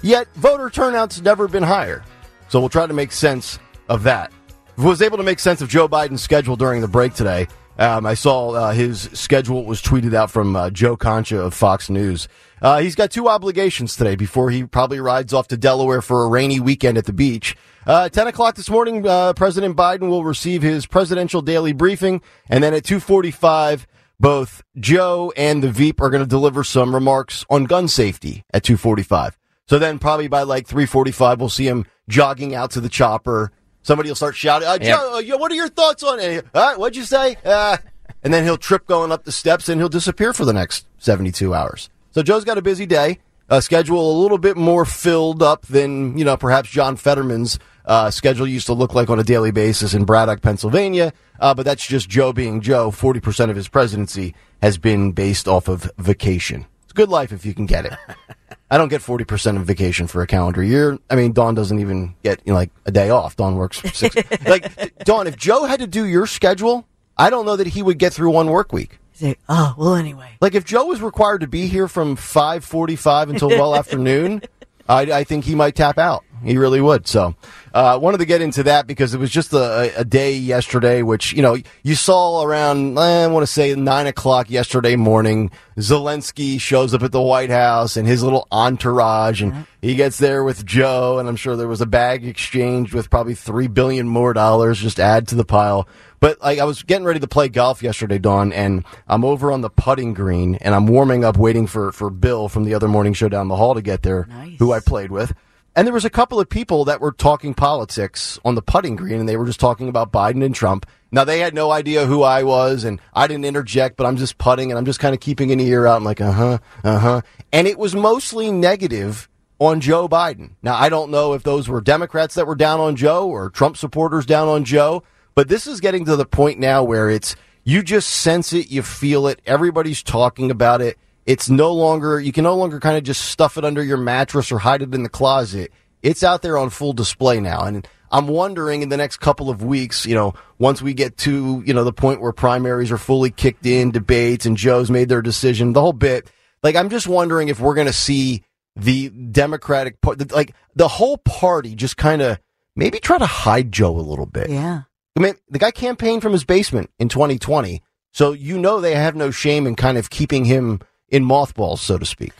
[0.00, 2.04] Yet, voter turnout's never been higher.
[2.48, 3.58] So we'll try to make sense
[3.90, 4.32] of that.
[4.78, 7.48] Was able to make sense of Joe Biden's schedule during the break today.
[7.78, 11.90] Um, I saw uh, his schedule was tweeted out from uh, Joe Concha of Fox
[11.90, 12.28] News.
[12.62, 16.28] Uh, he's got two obligations today before he probably rides off to Delaware for a
[16.28, 17.54] rainy weekend at the beach.
[17.86, 22.20] Uh, 10 o'clock this morning, uh, President Biden will receive his presidential daily briefing.
[22.48, 23.86] And then at 245,
[24.18, 28.64] both Joe and the Veep are going to deliver some remarks on gun safety at
[28.64, 29.38] 245.
[29.68, 33.52] So then probably by like 345, we'll see him jogging out to the chopper.
[33.82, 36.44] Somebody will start shouting, uh, Joe, uh, what are your thoughts on it?
[36.52, 37.36] Uh, what'd you say?
[37.44, 37.76] Uh,
[38.24, 41.54] and then he'll trip going up the steps and he'll disappear for the next 72
[41.54, 41.88] hours.
[42.10, 46.18] So Joe's got a busy day, a schedule a little bit more filled up than,
[46.18, 49.94] you know, perhaps John Fetterman's uh, schedule used to look like on a daily basis
[49.94, 51.12] in Braddock, Pennsylvania.
[51.38, 52.90] Uh, but that's just Joe being Joe.
[52.90, 56.66] 40% of his presidency has been based off of vacation.
[56.84, 57.94] It's a good life if you can get it.
[58.70, 60.98] I don't get 40% of vacation for a calendar year.
[61.08, 63.36] I mean, Dawn doesn't even get, you know, like a day off.
[63.36, 64.16] Dawn works six.
[64.46, 67.98] like, Dawn, if Joe had to do your schedule, I don't know that he would
[67.98, 68.98] get through one work week.
[69.12, 70.36] Say, oh, well, anyway.
[70.40, 74.42] Like, if Joe was required to be here from 545 until well after noon,
[74.88, 76.24] I, I think he might tap out.
[76.44, 77.06] He really would.
[77.06, 77.34] So,
[77.74, 81.32] uh, wanted to get into that because it was just a, a day yesterday, which,
[81.32, 85.50] you know, you saw around, eh, I want to say nine o'clock yesterday morning.
[85.76, 90.42] Zelensky shows up at the White House and his little entourage and he gets there
[90.42, 91.18] with Joe.
[91.18, 94.98] And I'm sure there was a bag exchange with probably three billion more dollars just
[94.98, 95.86] add to the pile.
[96.18, 99.60] But like, I was getting ready to play golf yesterday, Dawn, and I'm over on
[99.60, 103.12] the putting green and I'm warming up waiting for, for Bill from the other morning
[103.12, 104.58] show down the hall to get there, Nice.
[104.58, 105.34] who I played with.
[105.76, 109.20] And there was a couple of people that were talking politics on the putting green,
[109.20, 110.86] and they were just talking about Biden and Trump.
[111.12, 114.38] Now they had no idea who I was, and I didn't interject, but I'm just
[114.38, 115.98] putting, and I'm just kind of keeping an ear out.
[115.98, 117.20] I'm like, uh huh, uh huh.
[117.52, 120.52] And it was mostly negative on Joe Biden.
[120.62, 123.76] Now I don't know if those were Democrats that were down on Joe or Trump
[123.76, 125.02] supporters down on Joe,
[125.34, 128.82] but this is getting to the point now where it's you just sense it, you
[128.82, 130.96] feel it, everybody's talking about it.
[131.26, 134.52] It's no longer, you can no longer kind of just stuff it under your mattress
[134.52, 135.72] or hide it in the closet.
[136.02, 137.64] It's out there on full display now.
[137.64, 141.62] And I'm wondering in the next couple of weeks, you know, once we get to,
[141.66, 145.22] you know, the point where primaries are fully kicked in, debates and Joe's made their
[145.22, 146.30] decision, the whole bit,
[146.62, 148.44] like, I'm just wondering if we're going to see
[148.76, 152.38] the Democratic, par- like, the whole party just kind of
[152.76, 154.48] maybe try to hide Joe a little bit.
[154.48, 154.82] Yeah.
[155.16, 157.82] I mean, the guy campaigned from his basement in 2020.
[158.12, 161.98] So you know they have no shame in kind of keeping him in mothballs, so
[161.98, 162.32] to speak.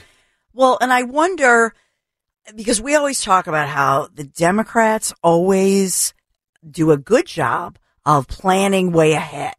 [0.52, 1.74] Well, and I wonder
[2.55, 6.14] because we always talk about how the Democrats always
[6.68, 9.55] do a good job of planning way ahead.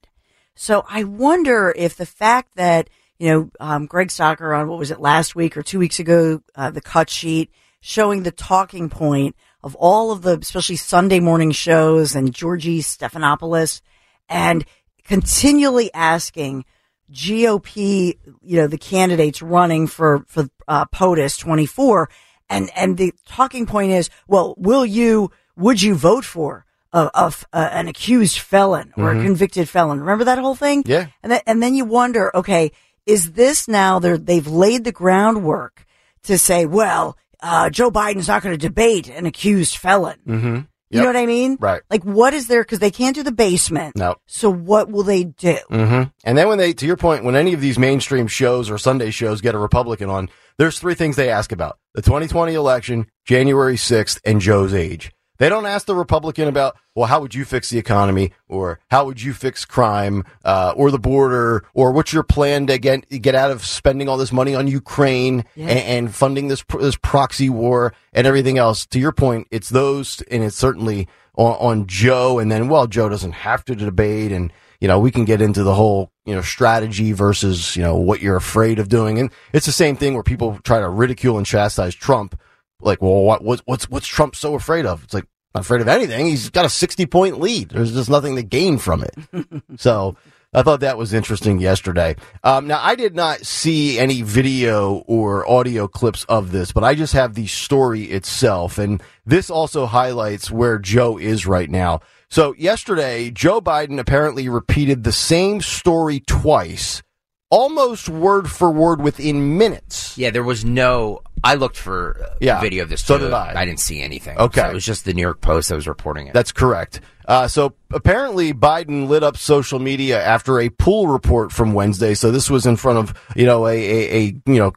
[0.56, 2.90] So I wonder if the fact that
[3.20, 6.42] you know, um, Greg Stocker on what was it last week or two weeks ago,
[6.56, 11.52] uh, the cut sheet showing the talking point of all of the, especially Sunday morning
[11.52, 13.82] shows and Georgie Stephanopoulos
[14.30, 14.66] and
[15.04, 16.66] continually asking
[17.12, 22.10] GOP, you know, the candidates running for, for, uh, POTUS 24.
[22.50, 27.34] And, and the talking point is, well, will you, would you vote for a, a,
[27.54, 30.00] a an accused felon or a convicted felon?
[30.00, 30.84] Remember that whole thing?
[30.86, 31.08] Yeah.
[31.24, 32.72] And then, and then you wonder, okay,
[33.06, 35.86] is this now they're, they've laid the groundwork
[36.24, 40.20] to say, well, uh, Joe Biden's not going to debate an accused felon.
[40.28, 40.60] Mm-hmm.
[40.90, 41.58] You know what I mean?
[41.60, 41.82] Right.
[41.90, 42.64] Like, what is there?
[42.64, 43.96] Because they can't do the basement.
[43.98, 44.16] No.
[44.26, 45.58] So what will they do?
[45.70, 48.78] hmm And then when they, to your point, when any of these mainstream shows or
[48.78, 53.08] Sunday shows get a Republican on, there's three things they ask about: the 2020 election,
[53.26, 55.12] January 6th, and Joe's age.
[55.38, 59.06] They don't ask the Republican about, well, how would you fix the economy, or how
[59.06, 63.36] would you fix crime, uh, or the border, or what's your plan to get get
[63.36, 65.68] out of spending all this money on Ukraine Yeah.
[65.68, 68.86] and, and funding this this proxy war and everything else.
[68.88, 72.40] To your point, it's those, and it's certainly on, on Joe.
[72.40, 75.64] And then, well, Joe doesn't have to debate, and you know, we can get into
[75.64, 79.66] the whole you know strategy versus you know what you're afraid of doing, and it's
[79.68, 82.40] the same thing where people try to ridicule and chastise Trump
[82.82, 85.04] like, well, what, what's what's what's Trump so afraid of?
[85.04, 86.28] It's like not afraid of anything.
[86.28, 87.70] He's got a sixty point lead.
[87.70, 89.64] There's just nothing to gain from it.
[89.78, 90.16] so
[90.54, 92.16] I thought that was interesting yesterday.
[92.44, 96.96] Um, now I did not see any video or audio clips of this, but I
[96.96, 102.00] just have the story itself, and this also highlights where Joe is right now.
[102.30, 107.02] So yesterday, Joe Biden apparently repeated the same story twice.
[107.50, 110.18] Almost word for word within minutes.
[110.18, 111.22] Yeah, there was no.
[111.44, 113.04] I looked for uh, Yeah, video of this.
[113.04, 113.26] so too.
[113.26, 113.54] did I.
[113.56, 114.38] I didn't see anything.
[114.38, 114.62] Okay.
[114.62, 116.34] So it was just the New York Post that was reporting it.
[116.34, 117.02] That's correct.
[117.28, 122.14] Uh, so apparently Biden lit up social media after a pool report from Wednesday.
[122.14, 124.74] So this was in front of, you know, a, a, a you know,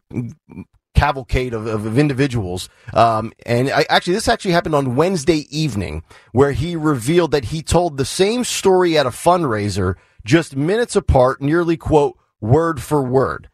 [0.94, 2.68] cavalcade of, of, of individuals.
[2.92, 7.62] Um, and I, actually, this actually happened on Wednesday evening where he revealed that he
[7.62, 9.94] told the same story at a fundraiser
[10.24, 13.48] just minutes apart, nearly quote, word for word.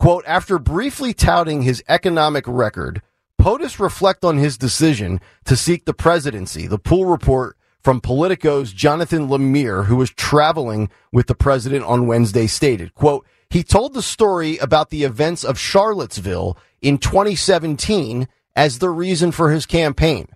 [0.00, 3.02] Quote, after briefly touting his economic record,
[3.38, 6.66] POTUS reflect on his decision to seek the presidency.
[6.66, 12.46] The pool report from Politico's Jonathan Lemire, who was traveling with the president on Wednesday,
[12.46, 18.88] stated, quote, he told the story about the events of Charlottesville in 2017 as the
[18.88, 20.28] reason for his campaign.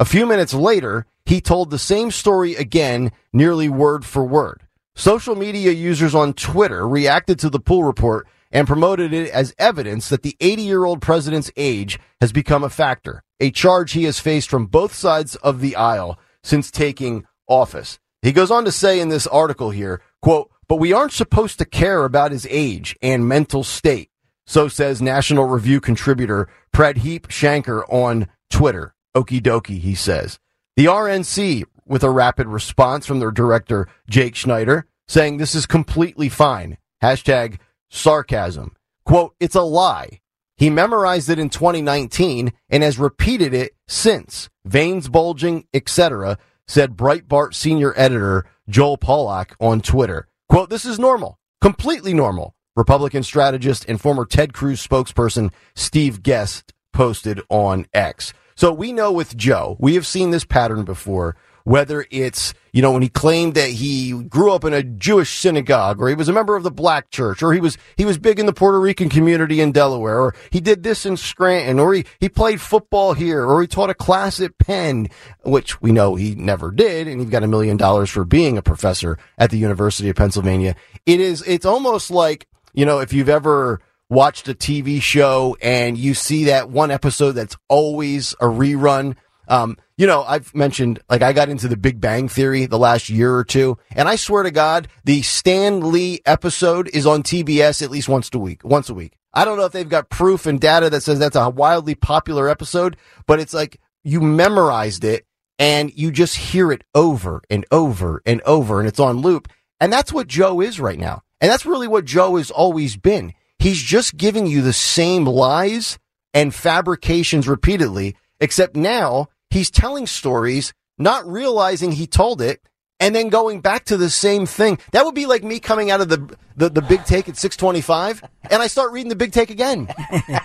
[0.00, 4.62] A few minutes later, he told the same story again, nearly word for word.
[4.96, 10.08] Social media users on Twitter reacted to the pool report and promoted it as evidence
[10.08, 14.20] that the 80 year old president's age has become a factor, a charge he has
[14.20, 17.98] faced from both sides of the aisle since taking office.
[18.20, 21.64] He goes on to say in this article here, quote, but we aren't supposed to
[21.64, 24.10] care about his age and mental state.
[24.46, 28.94] So says National Review contributor Pradheep Shanker on Twitter.
[29.14, 30.38] Okie dokie, he says.
[30.76, 36.28] The RNC with a rapid response from their director, Jake Schneider, saying this is completely
[36.28, 36.78] fine.
[37.02, 37.58] Hashtag
[37.92, 38.74] sarcasm.
[39.04, 40.20] Quote, it's a lie.
[40.56, 44.48] He memorized it in 2019 and has repeated it since.
[44.64, 50.28] Veins bulging, etc., said Breitbart senior editor Joel Pollak on Twitter.
[50.48, 51.38] Quote, this is normal.
[51.60, 52.54] Completely normal.
[52.74, 58.32] Republican strategist and former Ted Cruz spokesperson Steve Guest posted on X.
[58.54, 62.92] So we know with Joe, we have seen this pattern before, whether it's, you know,
[62.92, 66.32] when he claimed that he grew up in a Jewish synagogue or he was a
[66.32, 69.08] member of the black church or he was, he was big in the Puerto Rican
[69.08, 73.44] community in Delaware or he did this in Scranton or he, he played football here
[73.44, 75.08] or he taught a class at Penn,
[75.44, 77.08] which we know he never did.
[77.08, 80.74] And he got a million dollars for being a professor at the University of Pennsylvania.
[81.06, 83.80] It is, it's almost like, you know, if you've ever
[84.12, 89.16] watched a TV show and you see that one episode that's always a rerun.
[89.48, 93.08] Um, you know, I've mentioned like I got into the Big Bang Theory the last
[93.08, 97.82] year or two, and I swear to God, the Stan Lee episode is on TBS
[97.82, 98.64] at least once a week.
[98.64, 99.16] Once a week.
[99.32, 102.48] I don't know if they've got proof and data that says that's a wildly popular
[102.48, 102.96] episode,
[103.28, 105.24] but it's like you memorized it
[105.56, 109.46] and you just hear it over and over and over, and it's on loop.
[109.78, 111.22] And that's what Joe is right now.
[111.40, 113.34] And that's really what Joe has always been.
[113.60, 116.00] He's just giving you the same lies
[116.34, 122.60] and fabrications repeatedly, except now he's telling stories, not realizing he told it,
[123.00, 124.78] and then going back to the same thing.
[124.92, 128.22] That would be like me coming out of the the, the big take at 625
[128.50, 129.88] and I start reading the big take again.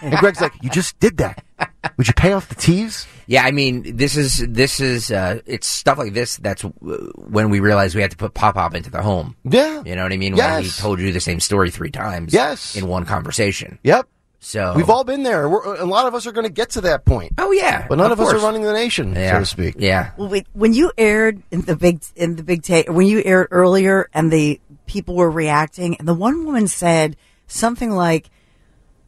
[0.01, 1.43] And Greg's like, "You just did that.
[1.97, 5.67] Would you pay off the tees?" Yeah, I mean, this is this is uh, it's
[5.67, 6.69] stuff like this that's uh,
[7.17, 9.35] when we realized we had to put pop pop into the home.
[9.43, 9.83] Yeah.
[9.85, 10.35] You know what I mean?
[10.35, 10.77] When we Yes.
[10.79, 12.33] told you the same story three times.
[12.33, 12.75] Yes.
[12.77, 13.77] In one conversation.
[13.83, 14.07] Yep.
[14.39, 15.49] So We've all been there.
[15.49, 17.33] We're, a lot of us are going to get to that point.
[17.37, 19.75] Oh yeah, But none of, us are running the nation, so to speak.
[19.79, 20.11] Yeah.
[20.17, 23.47] Well, wait, when you aired in the big in the big take, when you aired
[23.51, 28.29] earlier, and the people were reacting, and the one woman said something like,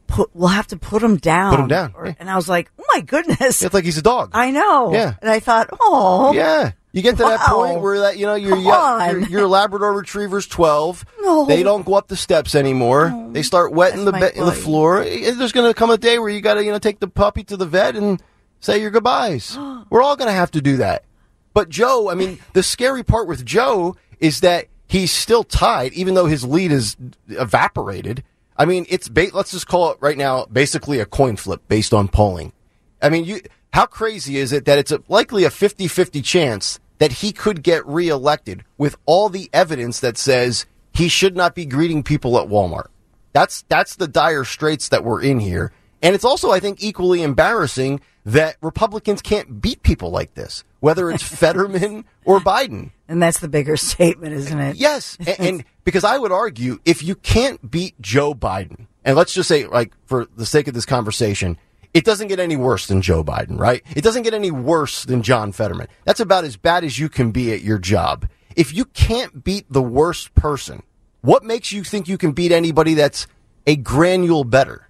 [0.08, 2.14] "Put, we'll have to put him down." Put him down, Or- yeah.
[2.18, 4.30] And I was like, "Oh my goodness!" It's like he's a dog.
[4.34, 4.92] I know.
[4.92, 5.14] Yeah.
[5.22, 6.72] And I thought, "Oh, Yeah.
[6.92, 11.04] You get to that point where that you know your your, your, Labrador Retriever's twelve.
[11.20, 11.46] No.
[11.46, 13.28] They don't go up the steps anymore.
[13.30, 15.04] They start wetting the be- the floor.
[15.04, 17.44] There's going to come a day where you got to you know take the puppy
[17.44, 18.20] to the vet and
[18.58, 19.56] say your goodbyes.
[19.90, 21.04] We're all going to have to do that.
[21.52, 26.14] But Joe, I mean, the scary part with Joe is that he's still tied, even
[26.14, 26.96] though his lead is
[27.28, 28.22] evaporated.
[28.56, 31.94] I mean, it's ba- let's just call it right now, basically a coin flip based
[31.94, 32.52] on polling.
[33.00, 33.40] I mean, you
[33.72, 37.86] how crazy is it that it's a, likely a 50-50 chance that he could get
[37.86, 42.88] reelected with all the evidence that says he should not be greeting people at Walmart.
[43.32, 45.72] That's that's the dire straits that we're in here.
[46.02, 51.10] And it's also I think equally embarrassing that Republicans can't beat people like this, whether
[51.10, 52.90] it's Fetterman or Biden.
[53.08, 54.76] and that's the bigger statement, isn't it?
[54.76, 59.32] Yes, and, and because I would argue if you can't beat Joe Biden, and let's
[59.32, 61.56] just say, like, for the sake of this conversation,
[61.92, 63.82] it doesn't get any worse than Joe Biden, right?
[63.96, 65.88] It doesn't get any worse than John Fetterman.
[66.04, 68.28] That's about as bad as you can be at your job.
[68.56, 70.82] If you can't beat the worst person,
[71.22, 73.26] what makes you think you can beat anybody that's
[73.66, 74.88] a granule better?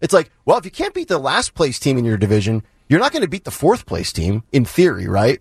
[0.00, 3.00] It's like, well, if you can't beat the last place team in your division, you're
[3.00, 5.40] not going to beat the fourth place team in theory, right?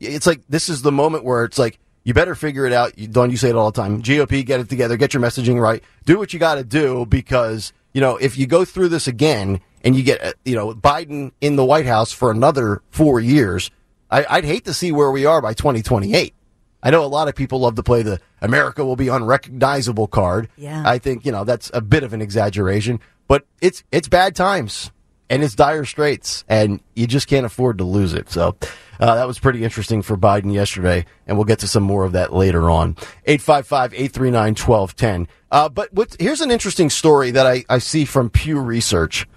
[0.00, 2.98] It's like this is the moment where it's like you better figure it out.
[2.98, 4.02] You, Don, you say it all the time.
[4.02, 7.72] GOP, get it together, get your messaging right, do what you got to do because
[7.92, 11.32] you know if you go through this again and you get uh, you know Biden
[11.40, 13.70] in the White House for another four years,
[14.10, 16.34] I, I'd hate to see where we are by 2028.
[16.82, 20.48] I know a lot of people love to play the America will be unrecognizable card.
[20.56, 20.82] Yeah.
[20.86, 24.92] I think, you know, that's a bit of an exaggeration, but it's it's bad times
[25.28, 28.30] and it's dire straits and you just can't afford to lose it.
[28.30, 28.56] So
[29.00, 32.12] uh, that was pretty interesting for Biden yesterday, and we'll get to some more of
[32.12, 32.94] that later on.
[33.26, 35.26] 855-839-1210.
[35.50, 39.28] Uh, but what, here's an interesting story that I, I see from Pew Research.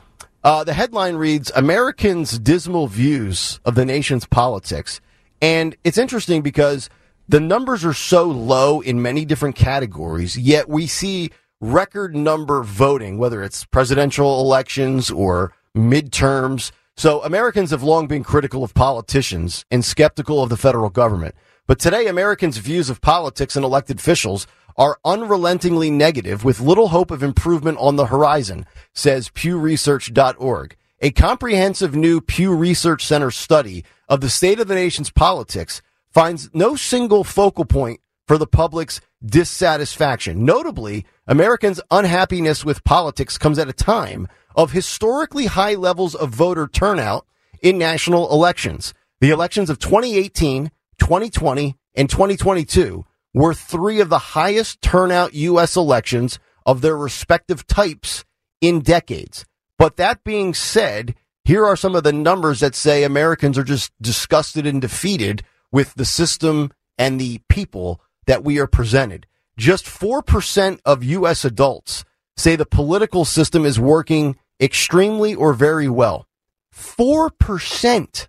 [0.43, 4.99] Uh, the headline reads Americans' dismal views of the nation's politics.
[5.39, 6.89] And it's interesting because
[7.30, 13.19] the numbers are so low in many different categories, yet we see record number voting,
[13.19, 16.71] whether it's presidential elections or midterms.
[16.97, 21.36] So Americans have long been critical of politicians and skeptical of the federal government.
[21.67, 27.12] But today, Americans' views of politics and elected officials are unrelentingly negative with little hope
[27.12, 30.75] of improvement on the horizon, says PewResearch.org.
[31.01, 35.81] A comprehensive new Pew Research Center study of the state of the nation's politics
[36.12, 40.45] finds no single focal point for the public's dissatisfaction.
[40.45, 46.67] Notably, Americans' unhappiness with politics comes at a time of historically high levels of voter
[46.67, 47.25] turnout
[47.62, 48.93] in national elections.
[49.21, 55.76] The elections of 2018, 2020, and 2022 were three of the highest turnout U.S.
[55.76, 58.26] elections of their respective types
[58.60, 59.46] in decades.
[59.78, 63.91] But that being said, here are some of the numbers that say Americans are just
[64.02, 69.26] disgusted and defeated with the system and the people that we are presented.
[69.58, 71.44] Just 4% of U.S.
[71.44, 72.06] adults
[72.38, 76.28] say the political system is working extremely or very well.
[76.76, 78.28] 4%.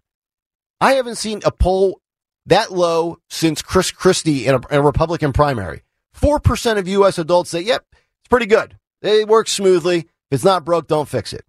[0.80, 2.00] I haven't seen a poll
[2.46, 5.82] that low since Chris Christie in a, a Republican primary.
[6.20, 7.18] 4% of U.S.
[7.18, 8.76] adults say, yep, it's pretty good.
[9.00, 9.98] It works smoothly.
[9.98, 11.44] If it's not broke, don't fix it.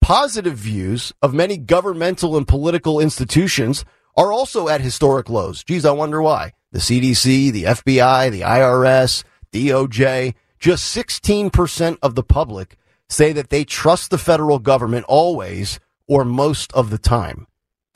[0.00, 3.84] Positive views of many governmental and political institutions
[4.16, 5.64] are also at historic lows.
[5.64, 6.52] Geez, I wonder why.
[6.72, 12.76] The CDC, the FBI, the IRS, DOJ, just 16% of the public
[13.08, 15.78] say that they trust the federal government always
[16.08, 17.46] or most of the time.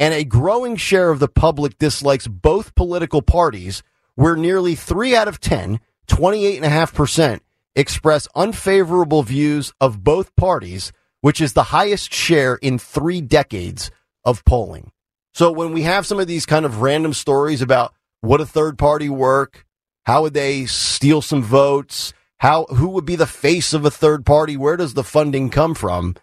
[0.00, 3.82] And a growing share of the public dislikes both political parties,
[4.14, 7.40] where nearly three out of 10, 28.5%,
[7.76, 13.90] express unfavorable views of both parties, which is the highest share in three decades
[14.24, 14.90] of polling.
[15.34, 18.78] So when we have some of these kind of random stories about would a third
[18.78, 19.66] party work,
[20.04, 24.24] how would they steal some votes, how who would be the face of a third
[24.24, 26.16] party, where does the funding come from?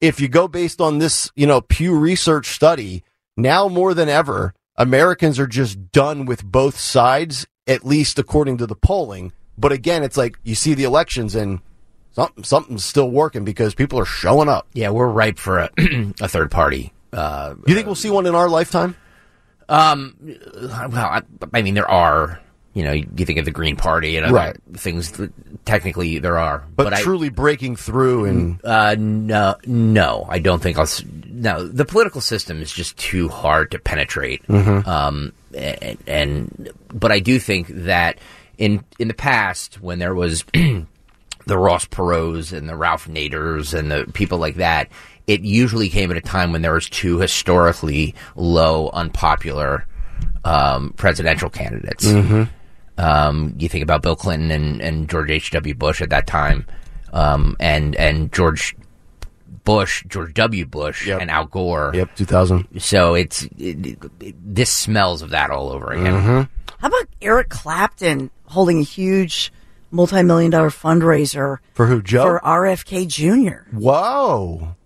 [0.00, 3.04] If you go based on this, you know, Pew Research study,
[3.42, 8.66] now more than ever, Americans are just done with both sides at least according to
[8.66, 9.32] the polling.
[9.58, 11.60] But again, it's like you see the elections and
[12.12, 14.66] something something's still working because people are showing up.
[14.72, 15.70] Yeah, we're ripe for a,
[16.20, 16.92] a third party.
[17.12, 18.96] Uh, You think we'll see one in our lifetime?
[19.68, 20.16] um,
[20.60, 21.22] well, I,
[21.54, 22.40] I mean, there are.
[22.72, 24.56] You know, you think of the Green Party and other Right.
[24.74, 25.10] things.
[25.12, 25.32] that
[25.64, 30.78] Technically, there are, But, I, truly breaking through and Uh, no, no, I don't think
[30.78, 30.88] I'll.
[31.26, 34.42] No, the political system is just too hard to penetrate.
[34.48, 38.18] Um, and, and but I do think that
[38.58, 43.90] in in the past when there was the Ross Perot's and the Ralph Naders and
[43.90, 44.88] the people like that,
[45.26, 49.86] it usually came at a time when there was two historically low, unpopular
[50.44, 52.06] um, presidential candidates.
[53.00, 55.50] Um, you think about Bill Clinton and, and George H.
[55.52, 55.74] W.
[55.74, 56.66] Bush at that time,
[57.12, 58.76] um, and and George
[59.64, 60.66] Bush, George W.
[60.66, 61.20] Bush, Yep.
[61.22, 61.92] and Al Gore.
[61.94, 62.80] yep, 2000.
[62.80, 66.12] So it's it, it, it- this smells of that all over again.
[66.14, 66.72] Mm-hmm.
[66.80, 69.52] How about Eric Clapton holding a huge
[69.90, 72.22] multi-million dollar fundraiser For who, Joe?
[72.22, 73.68] for RFK Jr.?
[73.76, 74.76] Whoa.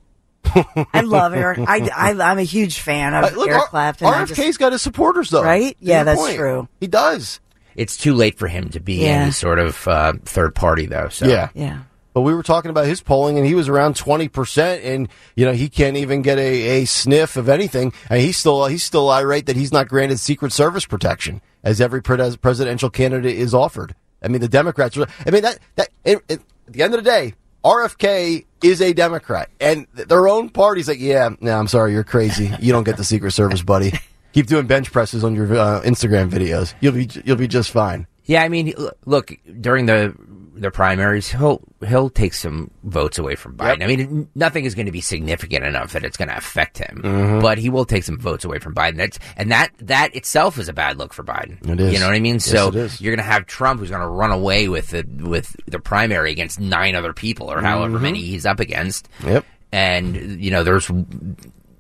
[0.93, 1.61] I love Eric.
[1.67, 4.07] I, I, I'm a huge fan of Uh, look, Eric Clapton.
[4.09, 5.43] I RFK's just- got his supporters, though.
[5.43, 5.77] Right?
[5.81, 6.37] Yeah, that's point.
[6.37, 6.69] true.
[6.81, 7.41] He does.
[7.77, 9.23] It's too late for him to be Yeah.
[9.23, 11.09] any sort of uh, third party, though.
[11.09, 11.49] So Yeah.
[11.55, 11.79] yeah.
[12.13, 15.45] But we were talking about his polling, and he was around twenty percent, and you
[15.45, 17.93] know he can't even get a, a sniff of anything.
[18.09, 22.01] And he's still he's still irate that he's not granted Secret Service protection as every
[22.03, 23.97] pres- presidential candidate is offered.
[24.23, 24.97] I mean, the Democrats.
[24.97, 28.81] are- I mean that that it, it, at the end of the day, RFK is
[28.81, 32.53] a Democrat, and th- their own party's like, yeah, no, I'm sorry, you're crazy.
[32.61, 33.93] You don't get the Secret Service, buddy.
[34.35, 36.75] Keep doing bench presses on your uh, Instagram videos.
[36.81, 38.07] You'll be you'll be just fine.
[38.25, 38.75] Yeah, I mean,
[39.07, 40.15] look during the
[40.57, 43.81] the primaries, he'll he'll take some votes away from Biden.
[43.81, 43.83] Yep.
[43.83, 47.01] I mean, nothing is going to be significant enough that it's going to affect him,
[47.05, 47.41] Mm-hmm.
[47.41, 48.97] but he will take some votes away from Biden.
[48.97, 51.69] That's and that that itself is a bad look for Biden.
[51.69, 51.93] It is.
[51.93, 52.35] You know what I mean?
[52.37, 53.01] Yes, so it is.
[53.01, 56.31] you're going to have Trump who's going to run away with the with the primary
[56.33, 59.09] against nine other people or however many he's up against.
[59.19, 59.29] Mm-hmm.
[59.29, 59.45] Yep.
[59.73, 60.89] And you know, there's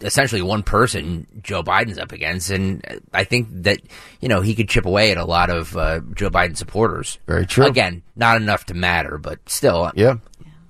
[0.00, 3.80] essentially one person Joe Biden's up against, and I think that
[4.20, 7.18] you know he could chip away at a lot of uh, Joe Biden supporters.
[7.26, 7.66] Very true.
[7.66, 10.16] Again, not enough to matter, but still, Yeah,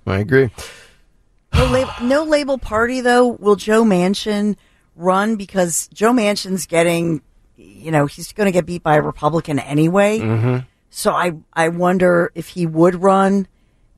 [0.07, 0.51] I agree.
[1.55, 3.29] No, lab- no label party though.
[3.29, 4.57] Will Joe Manchin
[4.97, 7.23] run because Joe Manchin's getting,
[7.57, 10.19] you know, he's going to get beat by a Republican anyway.
[10.19, 10.59] Mm-hmm.
[10.91, 13.47] So I I wonder if he would run,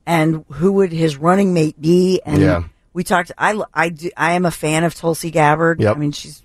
[0.05, 2.21] and who would his running mate be?
[2.25, 2.63] And Yeah.
[2.97, 3.31] We talked.
[3.37, 5.79] I I do, I am a fan of Tulsi Gabbard.
[5.79, 5.95] Yep.
[5.95, 6.41] I mean she's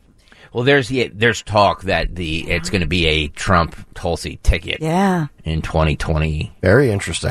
[0.53, 4.83] well, there's yeah, there's talk that the it's going to be a Trump Tulsi ticket
[4.83, 5.29] yeah.
[5.45, 6.55] in 2020.
[6.61, 7.31] Very interesting.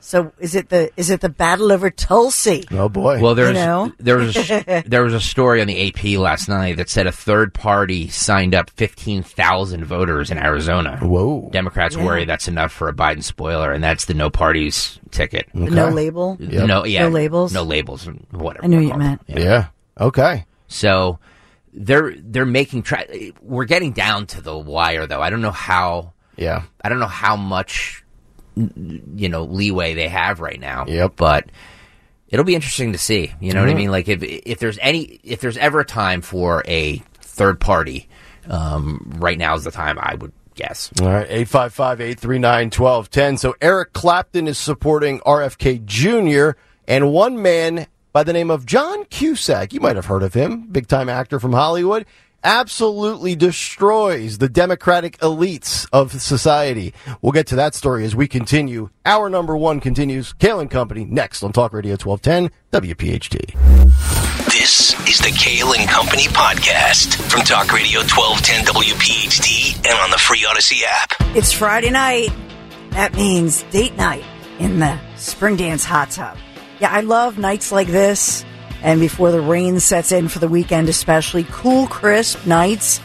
[0.00, 2.64] So is it the is it the battle over Tulsi?
[2.70, 3.20] Oh boy.
[3.20, 3.92] Well, there's know?
[3.98, 7.12] there was a, there was a story on the AP last night that said a
[7.12, 10.96] third party signed up 15,000 voters in Arizona.
[10.98, 11.50] Whoa.
[11.52, 15.48] Democrats worry that's enough for a Biden spoiler, and that's the no parties ticket.
[15.54, 16.36] The no label.
[16.40, 17.52] No, yeah, No labels?
[17.52, 18.64] no labels, whatever.
[18.64, 19.22] I knew they're you meant.
[19.28, 19.66] Yeah.
[20.00, 20.46] Okay.
[20.68, 21.18] So
[21.74, 23.32] they're they're making try.
[23.42, 25.20] We're getting down to the wire, though.
[25.20, 26.14] I don't know how.
[26.36, 26.62] Yeah.
[26.82, 28.02] I don't know how much
[29.16, 30.86] you know leeway they have right now.
[30.86, 31.14] Yep.
[31.16, 31.46] But
[32.28, 33.32] it'll be interesting to see.
[33.40, 33.90] You know what I mean?
[33.90, 38.08] Like if if there's any if there's ever a time for a third party,
[38.48, 39.98] um, right now is the time.
[39.98, 40.90] I would guess.
[41.00, 41.26] All right.
[41.28, 43.36] 855 839 1210.
[43.38, 46.58] So Eric Clapton is supporting RFK Jr.
[46.86, 49.72] and one man by the name of John Cusack.
[49.72, 52.06] You might have heard of him, big time actor from Hollywood.
[52.42, 56.94] Absolutely destroys the democratic elites of society.
[57.20, 58.88] We'll get to that story as we continue.
[59.04, 60.32] Our number one continues.
[60.32, 63.52] Kayal and Company next on Talk Radio 1210 WPHT.
[64.46, 70.18] This is the Kayal and Company podcast from Talk Radio 1210 WPHT and on the
[70.18, 71.12] free Audacy app.
[71.36, 72.30] It's Friday night.
[72.92, 74.24] That means date night
[74.58, 76.38] in the Spring Dance hot tub.
[76.80, 78.46] Yeah, I love nights like this.
[78.82, 83.00] And before the rain sets in for the weekend, especially cool, crisp nights,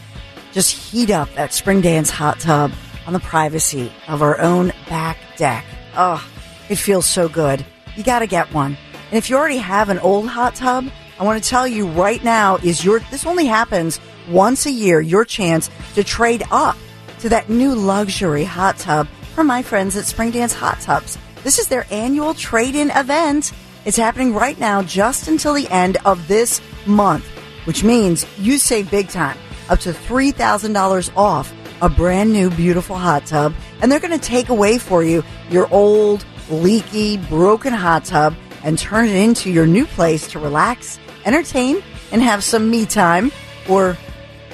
[0.54, 2.72] just heat up that Spring Dance hot tub
[3.06, 5.66] on the privacy of our own back deck.
[5.98, 6.26] Oh,
[6.70, 7.66] it feels so good.
[7.96, 8.78] You got to get one.
[9.10, 10.86] And if you already have an old hot tub,
[11.20, 14.00] I want to tell you right now is your this only happens
[14.30, 16.78] once a year, your chance to trade up
[17.20, 21.18] to that new luxury hot tub from my friends at Spring Dance Hot Tubs.
[21.44, 23.54] This is their annual trade-in event.
[23.86, 27.26] It's happening right now just until the end of this month,
[27.66, 29.38] which means you save big time,
[29.70, 34.50] up to $3,000 off a brand new beautiful hot tub, and they're going to take
[34.50, 38.34] away for you your old, leaky, broken hot tub
[38.64, 43.32] and turn it into your new place to relax, entertain, and have some me time.
[43.70, 43.94] Or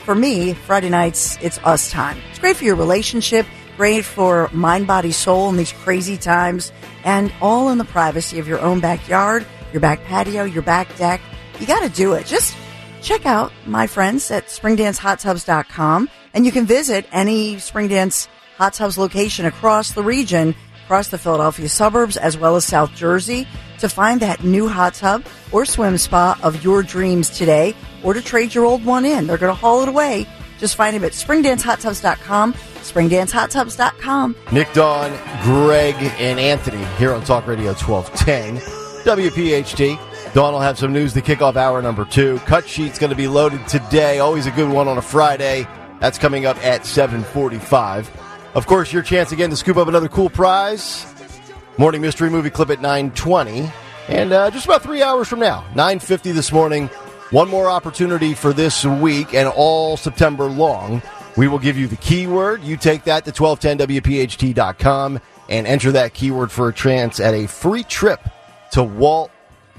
[0.03, 2.17] for me, Friday nights, it's us time.
[2.31, 3.45] It's great for your relationship,
[3.81, 6.71] Great for mind, body, soul in these crazy times,
[7.03, 11.21] and all in the privacy of your own backyard, your back patio, your back deck.
[11.59, 12.25] You got to do it.
[12.25, 12.55] Just
[13.01, 18.27] check out my friends at springdancehottubs.com and you can visit any Spring Dance
[18.57, 23.47] Hot Tubs location across the region, across the Philadelphia suburbs, as well as South Jersey
[23.79, 28.21] to find that new hot tub or swim spa of your dreams today or to
[28.21, 29.27] trade your old one in.
[29.27, 30.27] They're going to haul it away.
[30.61, 34.35] Just find him at springdancehottubs.com, springdancehottubs.com.
[34.51, 35.09] Nick Dawn,
[35.41, 38.57] Greg, and Anthony here on Talk Radio 1210,
[39.03, 40.33] WPHT.
[40.35, 42.37] Dawn will have some news to kick off hour number two.
[42.45, 44.19] Cut sheet's going to be loaded today.
[44.19, 45.67] Always a good one on a Friday.
[45.99, 48.11] That's coming up at 745.
[48.53, 51.11] Of course, your chance again to scoop up another cool prize.
[51.79, 53.71] Morning Mystery Movie Clip at 920.
[54.09, 56.87] And uh, just about three hours from now, 950 this morning,
[57.31, 61.01] one more opportunity for this week and all September long.
[61.37, 62.61] We will give you the keyword.
[62.63, 65.19] You take that to 1210WPHT.com
[65.49, 68.19] and enter that keyword for a chance at a free trip
[68.71, 69.31] to Walt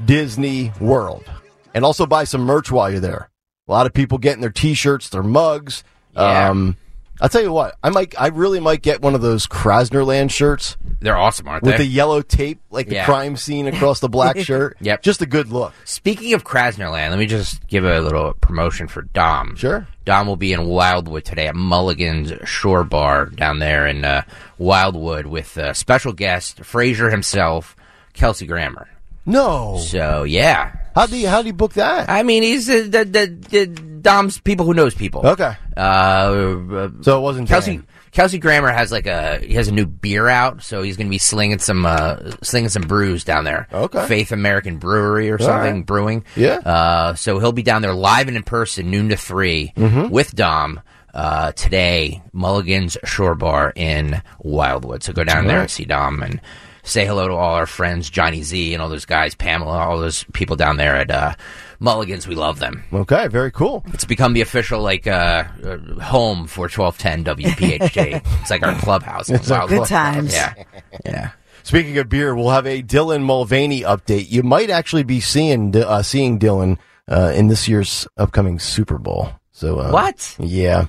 [0.04, 1.30] Disney World.
[1.74, 3.30] And also buy some merch while you're there.
[3.68, 5.84] A lot of people getting their t-shirts, their mugs.
[6.14, 6.50] Yeah.
[6.50, 6.76] Um,
[7.22, 10.76] I'll tell you what, I might, I really might get one of those Krasnerland shirts
[11.00, 11.78] They're awesome, aren't with they?
[11.78, 13.04] With the yellow tape, like the Yeah.
[13.04, 14.76] crime scene across the black shirt.
[14.80, 15.02] Yep.
[15.04, 15.72] Just a good look.
[15.84, 19.54] Speaking of Krasnerland, let me just give a little promotion for Dom.
[19.54, 19.86] Sure.
[20.04, 24.22] Dom will be in Wildwood today at Mulligan's Shore Bar down there in uh,
[24.58, 27.76] Wildwood with uh, special guest Frasier himself,
[28.14, 28.88] Kelsey Grammer.
[29.24, 29.78] No.
[29.78, 32.10] So yeah, How do you, how do you book that?
[32.10, 33.66] I mean he's uh, the, the the
[34.02, 35.26] Dom's people who knows people.
[35.26, 35.54] Okay.
[35.76, 37.76] Uh, uh, So it wasn't Kelsey.
[37.76, 37.86] Dan.
[38.10, 41.10] Kelsey Grammer has like a he has a new beer out, so he's going to
[41.10, 43.68] be slinging some uh, slinging some brews down there.
[43.72, 44.06] Okay.
[44.06, 45.86] Faith American Brewery or something right.
[45.86, 46.24] brewing.
[46.36, 46.56] Yeah.
[46.56, 50.08] Uh, so he'll be down there live and in person, noon to 3 Mm-hmm.
[50.12, 50.80] with Dom.
[51.14, 55.02] Uh, today, Mulligan's Shore Bar in Wildwood.
[55.02, 56.40] So go down there and see Dom and
[56.82, 60.24] say hello to all our friends, Johnny Z and all those guys, Pamela, all those
[60.32, 61.34] people down there at uh,
[61.80, 62.26] Mulligan's.
[62.26, 62.84] We love them.
[62.92, 63.84] Okay, very cool.
[63.92, 68.22] It's become the official like uh, uh, home for twelve ten WPHT.
[68.40, 69.28] it's like our clubhouse.
[69.28, 69.66] in our.
[69.68, 70.34] Good times.
[70.34, 70.54] Yeah,
[71.04, 71.30] yeah.
[71.64, 74.30] Speaking of beer, we'll have a Dylan Mulvaney update.
[74.30, 76.78] You might actually be seeing uh, seeing Dylan
[77.08, 79.28] uh, in this year's upcoming Super Bowl.
[79.52, 80.36] So uh, What?
[80.40, 80.86] Yeah.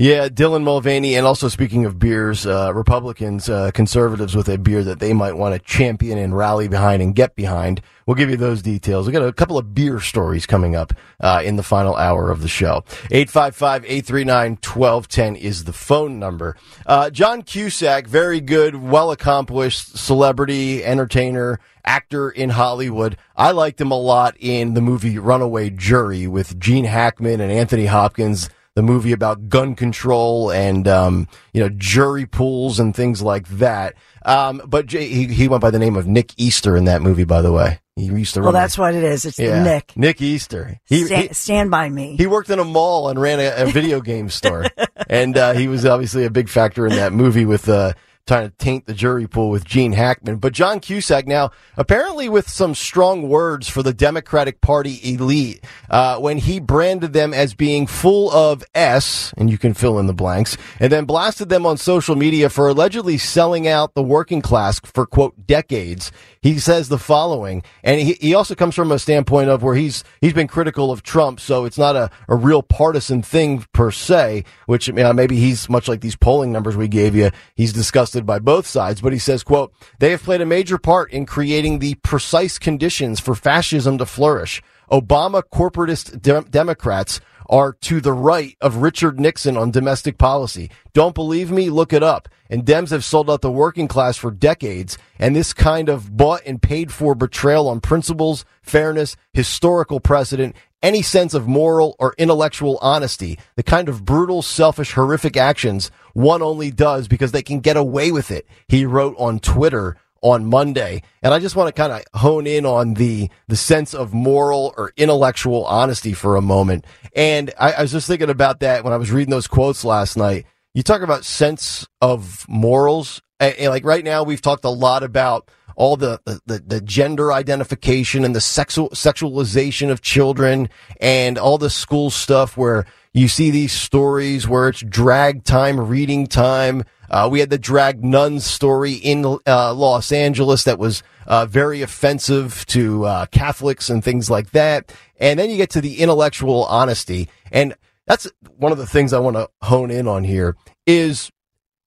[0.00, 4.84] Yeah, Dylan Mulvaney, and also speaking of beers, uh, Republicans, uh, conservatives with a beer
[4.84, 7.80] that they might want to champion and rally behind and get behind.
[8.06, 9.06] We'll give you those details.
[9.06, 12.42] We've got a couple of beer stories coming up uh, in the final hour of
[12.42, 12.84] the show.
[13.10, 16.54] 855-839-1210 is the phone number.
[16.86, 23.16] Uh, John Cusack, very good, well accomplished celebrity, entertainer, actor in Hollywood.
[23.34, 27.86] I liked him a lot in the movie Runaway Jury with Gene Hackman and Anthony
[27.86, 28.48] Hopkins
[28.78, 33.94] the movie about gun control and um, you know jury pools and things like that.
[34.24, 37.24] Um, but J- he he went by the name of Nick Easter in that movie,
[37.24, 37.80] by the way.
[37.96, 39.24] He used to Well, that's what it is.
[39.24, 39.96] It's yeah, Nick.
[39.96, 40.78] Nick Easter.
[40.84, 42.14] He, Sta- he stand by me.
[42.16, 44.66] he worked in a mall and ran a, a video game store,
[45.08, 47.68] and uh, he was obviously a big factor in that movie with.
[47.68, 47.94] Uh,
[48.28, 50.36] Trying to taint the jury pool with Gene Hackman.
[50.36, 56.18] But John Cusack now, apparently with some strong words for the Democratic Party elite, uh,
[56.18, 60.12] when he branded them as being full of S, and you can fill in the
[60.12, 64.78] blanks, and then blasted them on social media for allegedly selling out the working class
[64.80, 66.12] for, quote, decades.
[66.42, 70.04] He says the following, and he, he also comes from a standpoint of where he's
[70.20, 74.44] he's been critical of Trump, so it's not a, a real partisan thing per se,
[74.66, 77.30] which uh, maybe he's much like these polling numbers we gave you.
[77.56, 77.72] He's
[78.18, 81.26] disgusted by both sides, but he says, quote, they have played a major part in
[81.26, 84.62] creating the precise conditions for fascism to flourish.
[84.90, 90.70] Obama corporatist de- Democrats are to the right of Richard Nixon on domestic policy.
[90.92, 91.70] Don't believe me?
[91.70, 92.28] Look it up.
[92.50, 94.98] And Dems have sold out the working class for decades.
[95.18, 101.02] And this kind of bought and paid for betrayal on principles, fairness, historical precedent, any
[101.02, 106.70] sense of moral or intellectual honesty, the kind of brutal, selfish, horrific actions one only
[106.70, 108.46] does because they can get away with it.
[108.68, 111.02] He wrote on Twitter on Monday.
[111.22, 114.74] And I just want to kind of hone in on the, the sense of moral
[114.76, 116.84] or intellectual honesty for a moment.
[117.14, 120.16] And I, I was just thinking about that when I was reading those quotes last
[120.16, 120.46] night.
[120.74, 123.22] You talk about sense of morals.
[123.40, 127.32] And, and like right now, we've talked a lot about all the, the, the gender
[127.32, 130.68] identification and the sexual sexualization of children
[131.00, 136.26] and all the school stuff where you see these stories where it's drag time, reading
[136.26, 136.82] time.
[137.08, 141.80] Uh, we had the drag nun story in uh, Los Angeles that was uh, very
[141.80, 144.92] offensive to uh, Catholics and things like that.
[145.20, 147.28] And then you get to the intellectual honesty.
[147.52, 150.56] And that's one of the things I want to hone in on here
[150.86, 151.30] is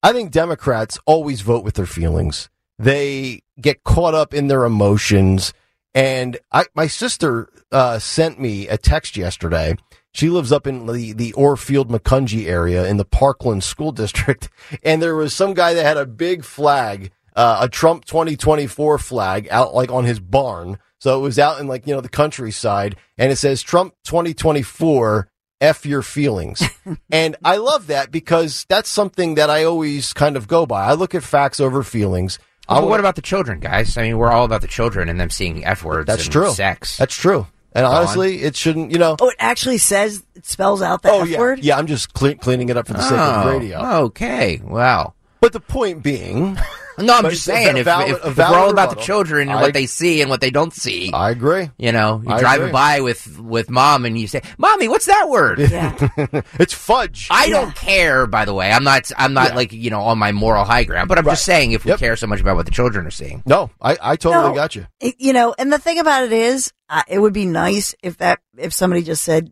[0.01, 2.49] I think Democrats always vote with their feelings.
[2.79, 5.53] They get caught up in their emotions.
[5.93, 9.75] And I, my sister uh, sent me a text yesterday.
[10.13, 14.49] She lives up in the, the Orefield Macungie area in the Parkland School District.
[14.83, 19.47] And there was some guy that had a big flag, uh, a Trump 2024 flag
[19.49, 20.79] out like on his barn.
[20.99, 25.29] So it was out in like, you know, the countryside and it says Trump 2024
[25.61, 26.63] F your feelings.
[27.11, 30.85] and I love that because that's something that I always kind of go by.
[30.85, 32.39] I look at facts over feelings.
[32.69, 33.97] Oh, I Well, what about the children, guys?
[33.97, 36.07] I mean, we're all about the children and them seeing f words.
[36.07, 36.51] That's and true.
[36.51, 36.97] Sex.
[36.97, 37.47] That's true.
[37.73, 37.95] And Go on.
[37.97, 39.15] honestly, it shouldn't, you know.
[39.19, 41.39] Oh, it actually says it spells out the Oh, F yeah.
[41.39, 41.59] word.
[41.59, 43.79] Yeah, I'm just cle- cleaning it up for the sake of Oh, radio.
[44.05, 44.61] Okay.
[44.63, 45.13] Wow.
[45.39, 46.57] But the point being,
[46.97, 49.49] No, I'm But just saying, if, valid- if, if we're all valid about the children
[49.49, 51.69] and I- what they see and what they don't see, I agree.
[51.77, 52.71] you know, you're I driving agree.
[52.73, 55.95] by with with mom and you say, "Mommy, what's that word?" Yeah.
[56.59, 57.27] It's fudge.
[57.31, 58.27] I don't care.
[58.27, 59.09] By the way, I'm not.
[59.17, 59.55] I'm not Yeah.
[59.55, 61.07] like you know on my moral high ground.
[61.07, 61.33] But I'm Right.
[61.33, 61.99] just saying, if we Yep.
[61.99, 64.55] care so much about what the children are seeing, no, I, I totally No.
[64.55, 64.85] got you.
[64.99, 68.17] It- you know, and the thing about it is, uh, it would be nice if
[68.17, 69.51] that if somebody just said,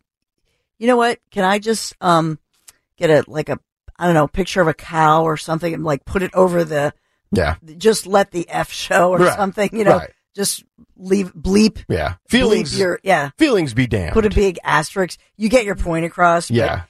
[0.78, 2.38] you know what, can I just um
[2.98, 3.60] get a like a
[3.98, 6.94] I don't know picture of a cow or something and like put it over the
[7.32, 7.56] Yeah.
[7.78, 9.36] just let the f show or Right.
[9.38, 10.12] something, you know, Right.
[10.36, 10.64] just
[10.98, 12.16] leave bleep Yeah.
[12.28, 14.14] Feelings, bleep your yeah feelings be damned.
[14.14, 15.20] put a big asterisk.
[15.38, 16.50] You get your point across.
[16.50, 16.84] yeah.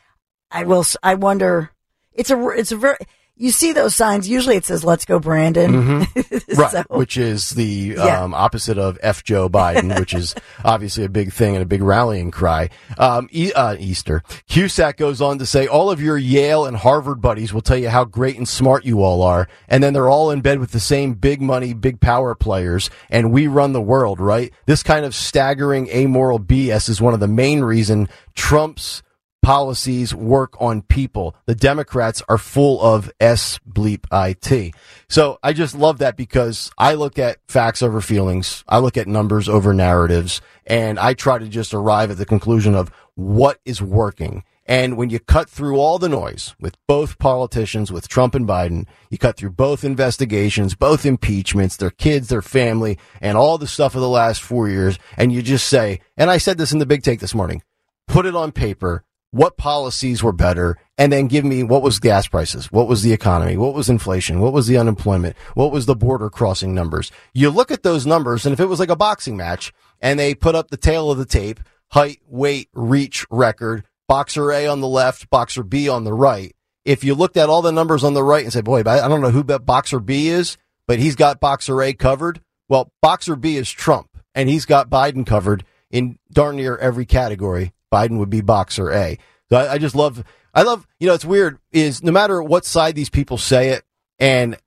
[0.51, 0.83] I will.
[1.03, 1.69] I wonder.
[2.13, 2.49] It's a.
[2.49, 2.97] It's a very.
[3.41, 4.27] You see those signs.
[4.27, 6.05] Usually it says "Let's go, Brandon."
[6.55, 6.71] Right.
[6.71, 8.21] So- Which is the Yeah.
[8.23, 10.35] um, opposite of F Joe Biden, which is
[10.65, 12.69] obviously a big thing and a big rallying cry.
[12.97, 14.23] Um, e- uh, Easter.
[14.49, 17.89] Cusack goes on to say, all of your Yale and Harvard buddies will tell you
[17.89, 19.47] how great and smart you all are.
[19.69, 22.89] And then they're all in bed with the same big money, big power players.
[23.09, 24.51] And we run the world, right?
[24.65, 29.01] This kind of staggering amoral BS is one of the main reason Trump's
[29.49, 31.35] policies work on people.
[31.47, 34.75] The Democrats are full of S bleep IT.
[35.07, 38.63] So I just love that because I look at facts over feelings.
[38.67, 42.75] I look at numbers over narratives and I try to just arrive at the conclusion
[42.75, 44.43] of what is working.
[44.67, 48.85] And when you cut through all the noise with both politicians, with Trump and Biden,
[49.09, 53.95] you cut through both investigations, both impeachments, their kids, their family, and all the stuff
[53.95, 54.99] of the last four years.
[55.17, 57.63] And you just say, and I said this in the big take this morning,
[58.07, 59.05] put it on paper.
[59.31, 60.77] What policies were better?
[60.97, 62.71] And then give me what was gas prices?
[62.71, 63.57] What was the economy?
[63.57, 64.39] What was inflation?
[64.39, 65.37] What was the unemployment?
[65.53, 67.11] What was the border crossing numbers?
[67.35, 69.71] You look at those numbers and if it was like a boxing match
[70.01, 71.59] and they put up the tale of the tape,
[71.91, 76.55] height, weight, reach, record, boxer A on the left, boxer B on the right.
[76.83, 79.21] If you looked at all the numbers on the right and said, boy, I don't
[79.21, 80.57] know who that boxer B is,
[80.87, 82.41] but he's got boxer A covered.
[82.67, 87.73] Well, boxer B is Trump and he's got Biden covered in darn near every category.
[87.91, 89.17] Biden would be boxer A.
[89.49, 90.23] So I, I just love,
[90.53, 93.83] I love, you know, it's weird is no matter what side these people say it,
[94.19, 94.57] and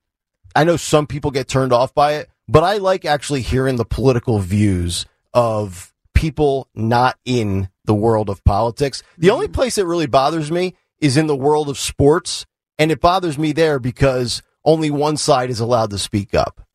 [0.55, 3.85] I know some people get turned off by it, but I like actually hearing the
[3.85, 9.03] political views of people not in the world of politics.
[9.17, 9.53] The only mm-hmm.
[9.53, 12.45] place that really bothers me is in the world of sports,
[12.77, 16.65] and it bothers me there because only one side is allowed to speak up.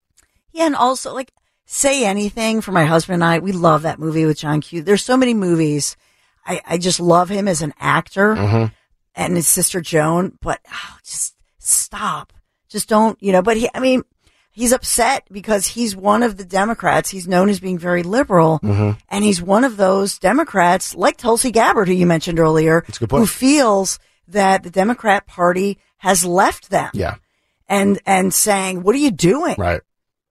[0.52, 1.32] Yeah, and also like
[1.64, 3.38] say anything for my husband and I.
[3.38, 4.82] We love that movie with John Q.
[4.82, 5.96] There's so many movies.
[6.48, 8.64] I, I just love him as an actor Mm-hmm.
[9.14, 12.32] and his sister Joan, but oh, just stop.
[12.68, 14.02] Just don't, you know, but he, I mean,
[14.50, 17.10] he's upset because he's one of the Democrats.
[17.10, 18.98] He's known as being very liberal Mm-hmm.
[19.08, 23.00] and he's one of those Democrats like Tulsi Gabbard, who you mentioned earlier, That's a
[23.00, 23.20] good point.
[23.22, 27.16] who feels that the Democrat party has left them Yeah,
[27.68, 29.54] and, and saying, what are you doing?
[29.58, 29.80] right.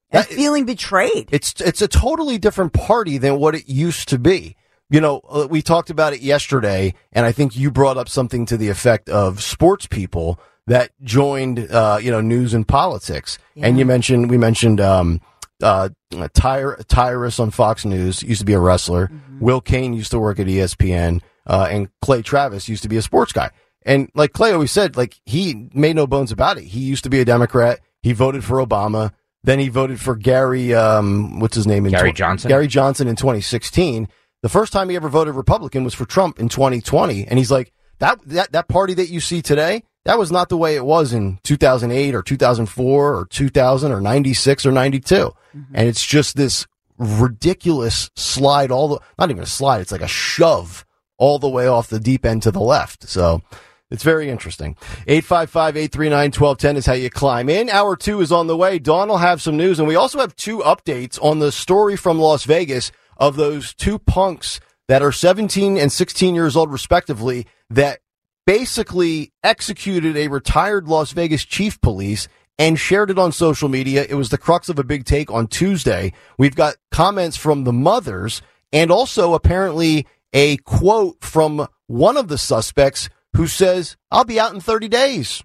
[0.10, 1.30] And That- feeling betrayed.
[1.32, 4.56] It's it's a totally different party than what it used to be.
[4.90, 8.46] You know, uh, we talked about it yesterday, and I think you brought up something
[8.46, 13.38] to the effect of sports people that joined, uh, you know, news and politics.
[13.58, 15.20] And you mentioned we mentioned um,
[15.62, 15.90] uh,
[16.34, 19.12] Ty- Tyrus on Fox News used to be a wrestler.
[19.40, 23.02] Will Cain used to work at ESPN, uh, and Clay Travis used to be a
[23.02, 23.50] sports guy.
[23.84, 26.64] And like Clay always said, like he made no bones about it.
[26.64, 27.80] He used to be a Democrat.
[28.02, 29.12] He voted for Obama.
[29.44, 31.86] Then he voted for Gary, um, what's his name?
[31.86, 32.50] In Gary Johnson?
[32.50, 34.10] Gary Johnson in 2016.
[34.44, 37.26] The first time he ever voted Republican was for Trump in 2020.
[37.26, 40.58] And he's like, that, that, that party that you see today, that was not the
[40.58, 45.16] way it was in 2008 or 2004 or 2000 or 96 or 92.
[45.16, 45.62] Mm-hmm.
[45.74, 46.68] And it's just this
[46.98, 50.86] ridiculous slide all the, not even a slide, it's like a shove
[51.18, 53.08] all the way off the deep end to the left.
[53.10, 53.42] So
[53.90, 54.76] it's very interesting.
[55.08, 57.70] 855-839-1210 is how you climb in.
[57.70, 58.78] Hour two is on the way.
[58.78, 62.20] Dawn will have some news and we also have two updates on the story from
[62.20, 68.00] Las Vegas of those two punks that are 17 and 16 years old respectively that
[68.46, 74.06] basically executed a retired Las Vegas chief police and shared it on social media.
[74.08, 76.14] It was the crux of a big take on Tuesday.
[76.38, 78.42] We've got comments from the mothers
[78.72, 84.54] and also apparently a quote from one of the suspects who says, I'll be out
[84.54, 85.44] in 30 days.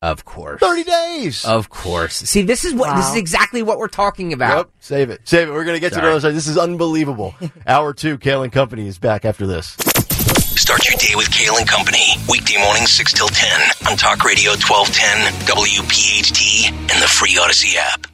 [0.00, 0.60] Of course.
[0.60, 1.44] 30 days.
[1.44, 2.16] Of course.
[2.16, 4.56] See, this is what this is exactly what we're talking about.
[4.56, 4.70] Yep.
[4.78, 5.20] Save it.
[5.24, 5.52] Save it.
[5.52, 6.34] We're going to get to the other side.
[6.34, 7.34] This is unbelievable.
[7.66, 9.76] Hour two, Kayal and Company is back after this.
[10.54, 12.14] Start your day with Kayal and Company.
[12.28, 18.06] Weekday mornings 6 till 10 on Talk Radio 1210, WPHT, and the free Audacy app.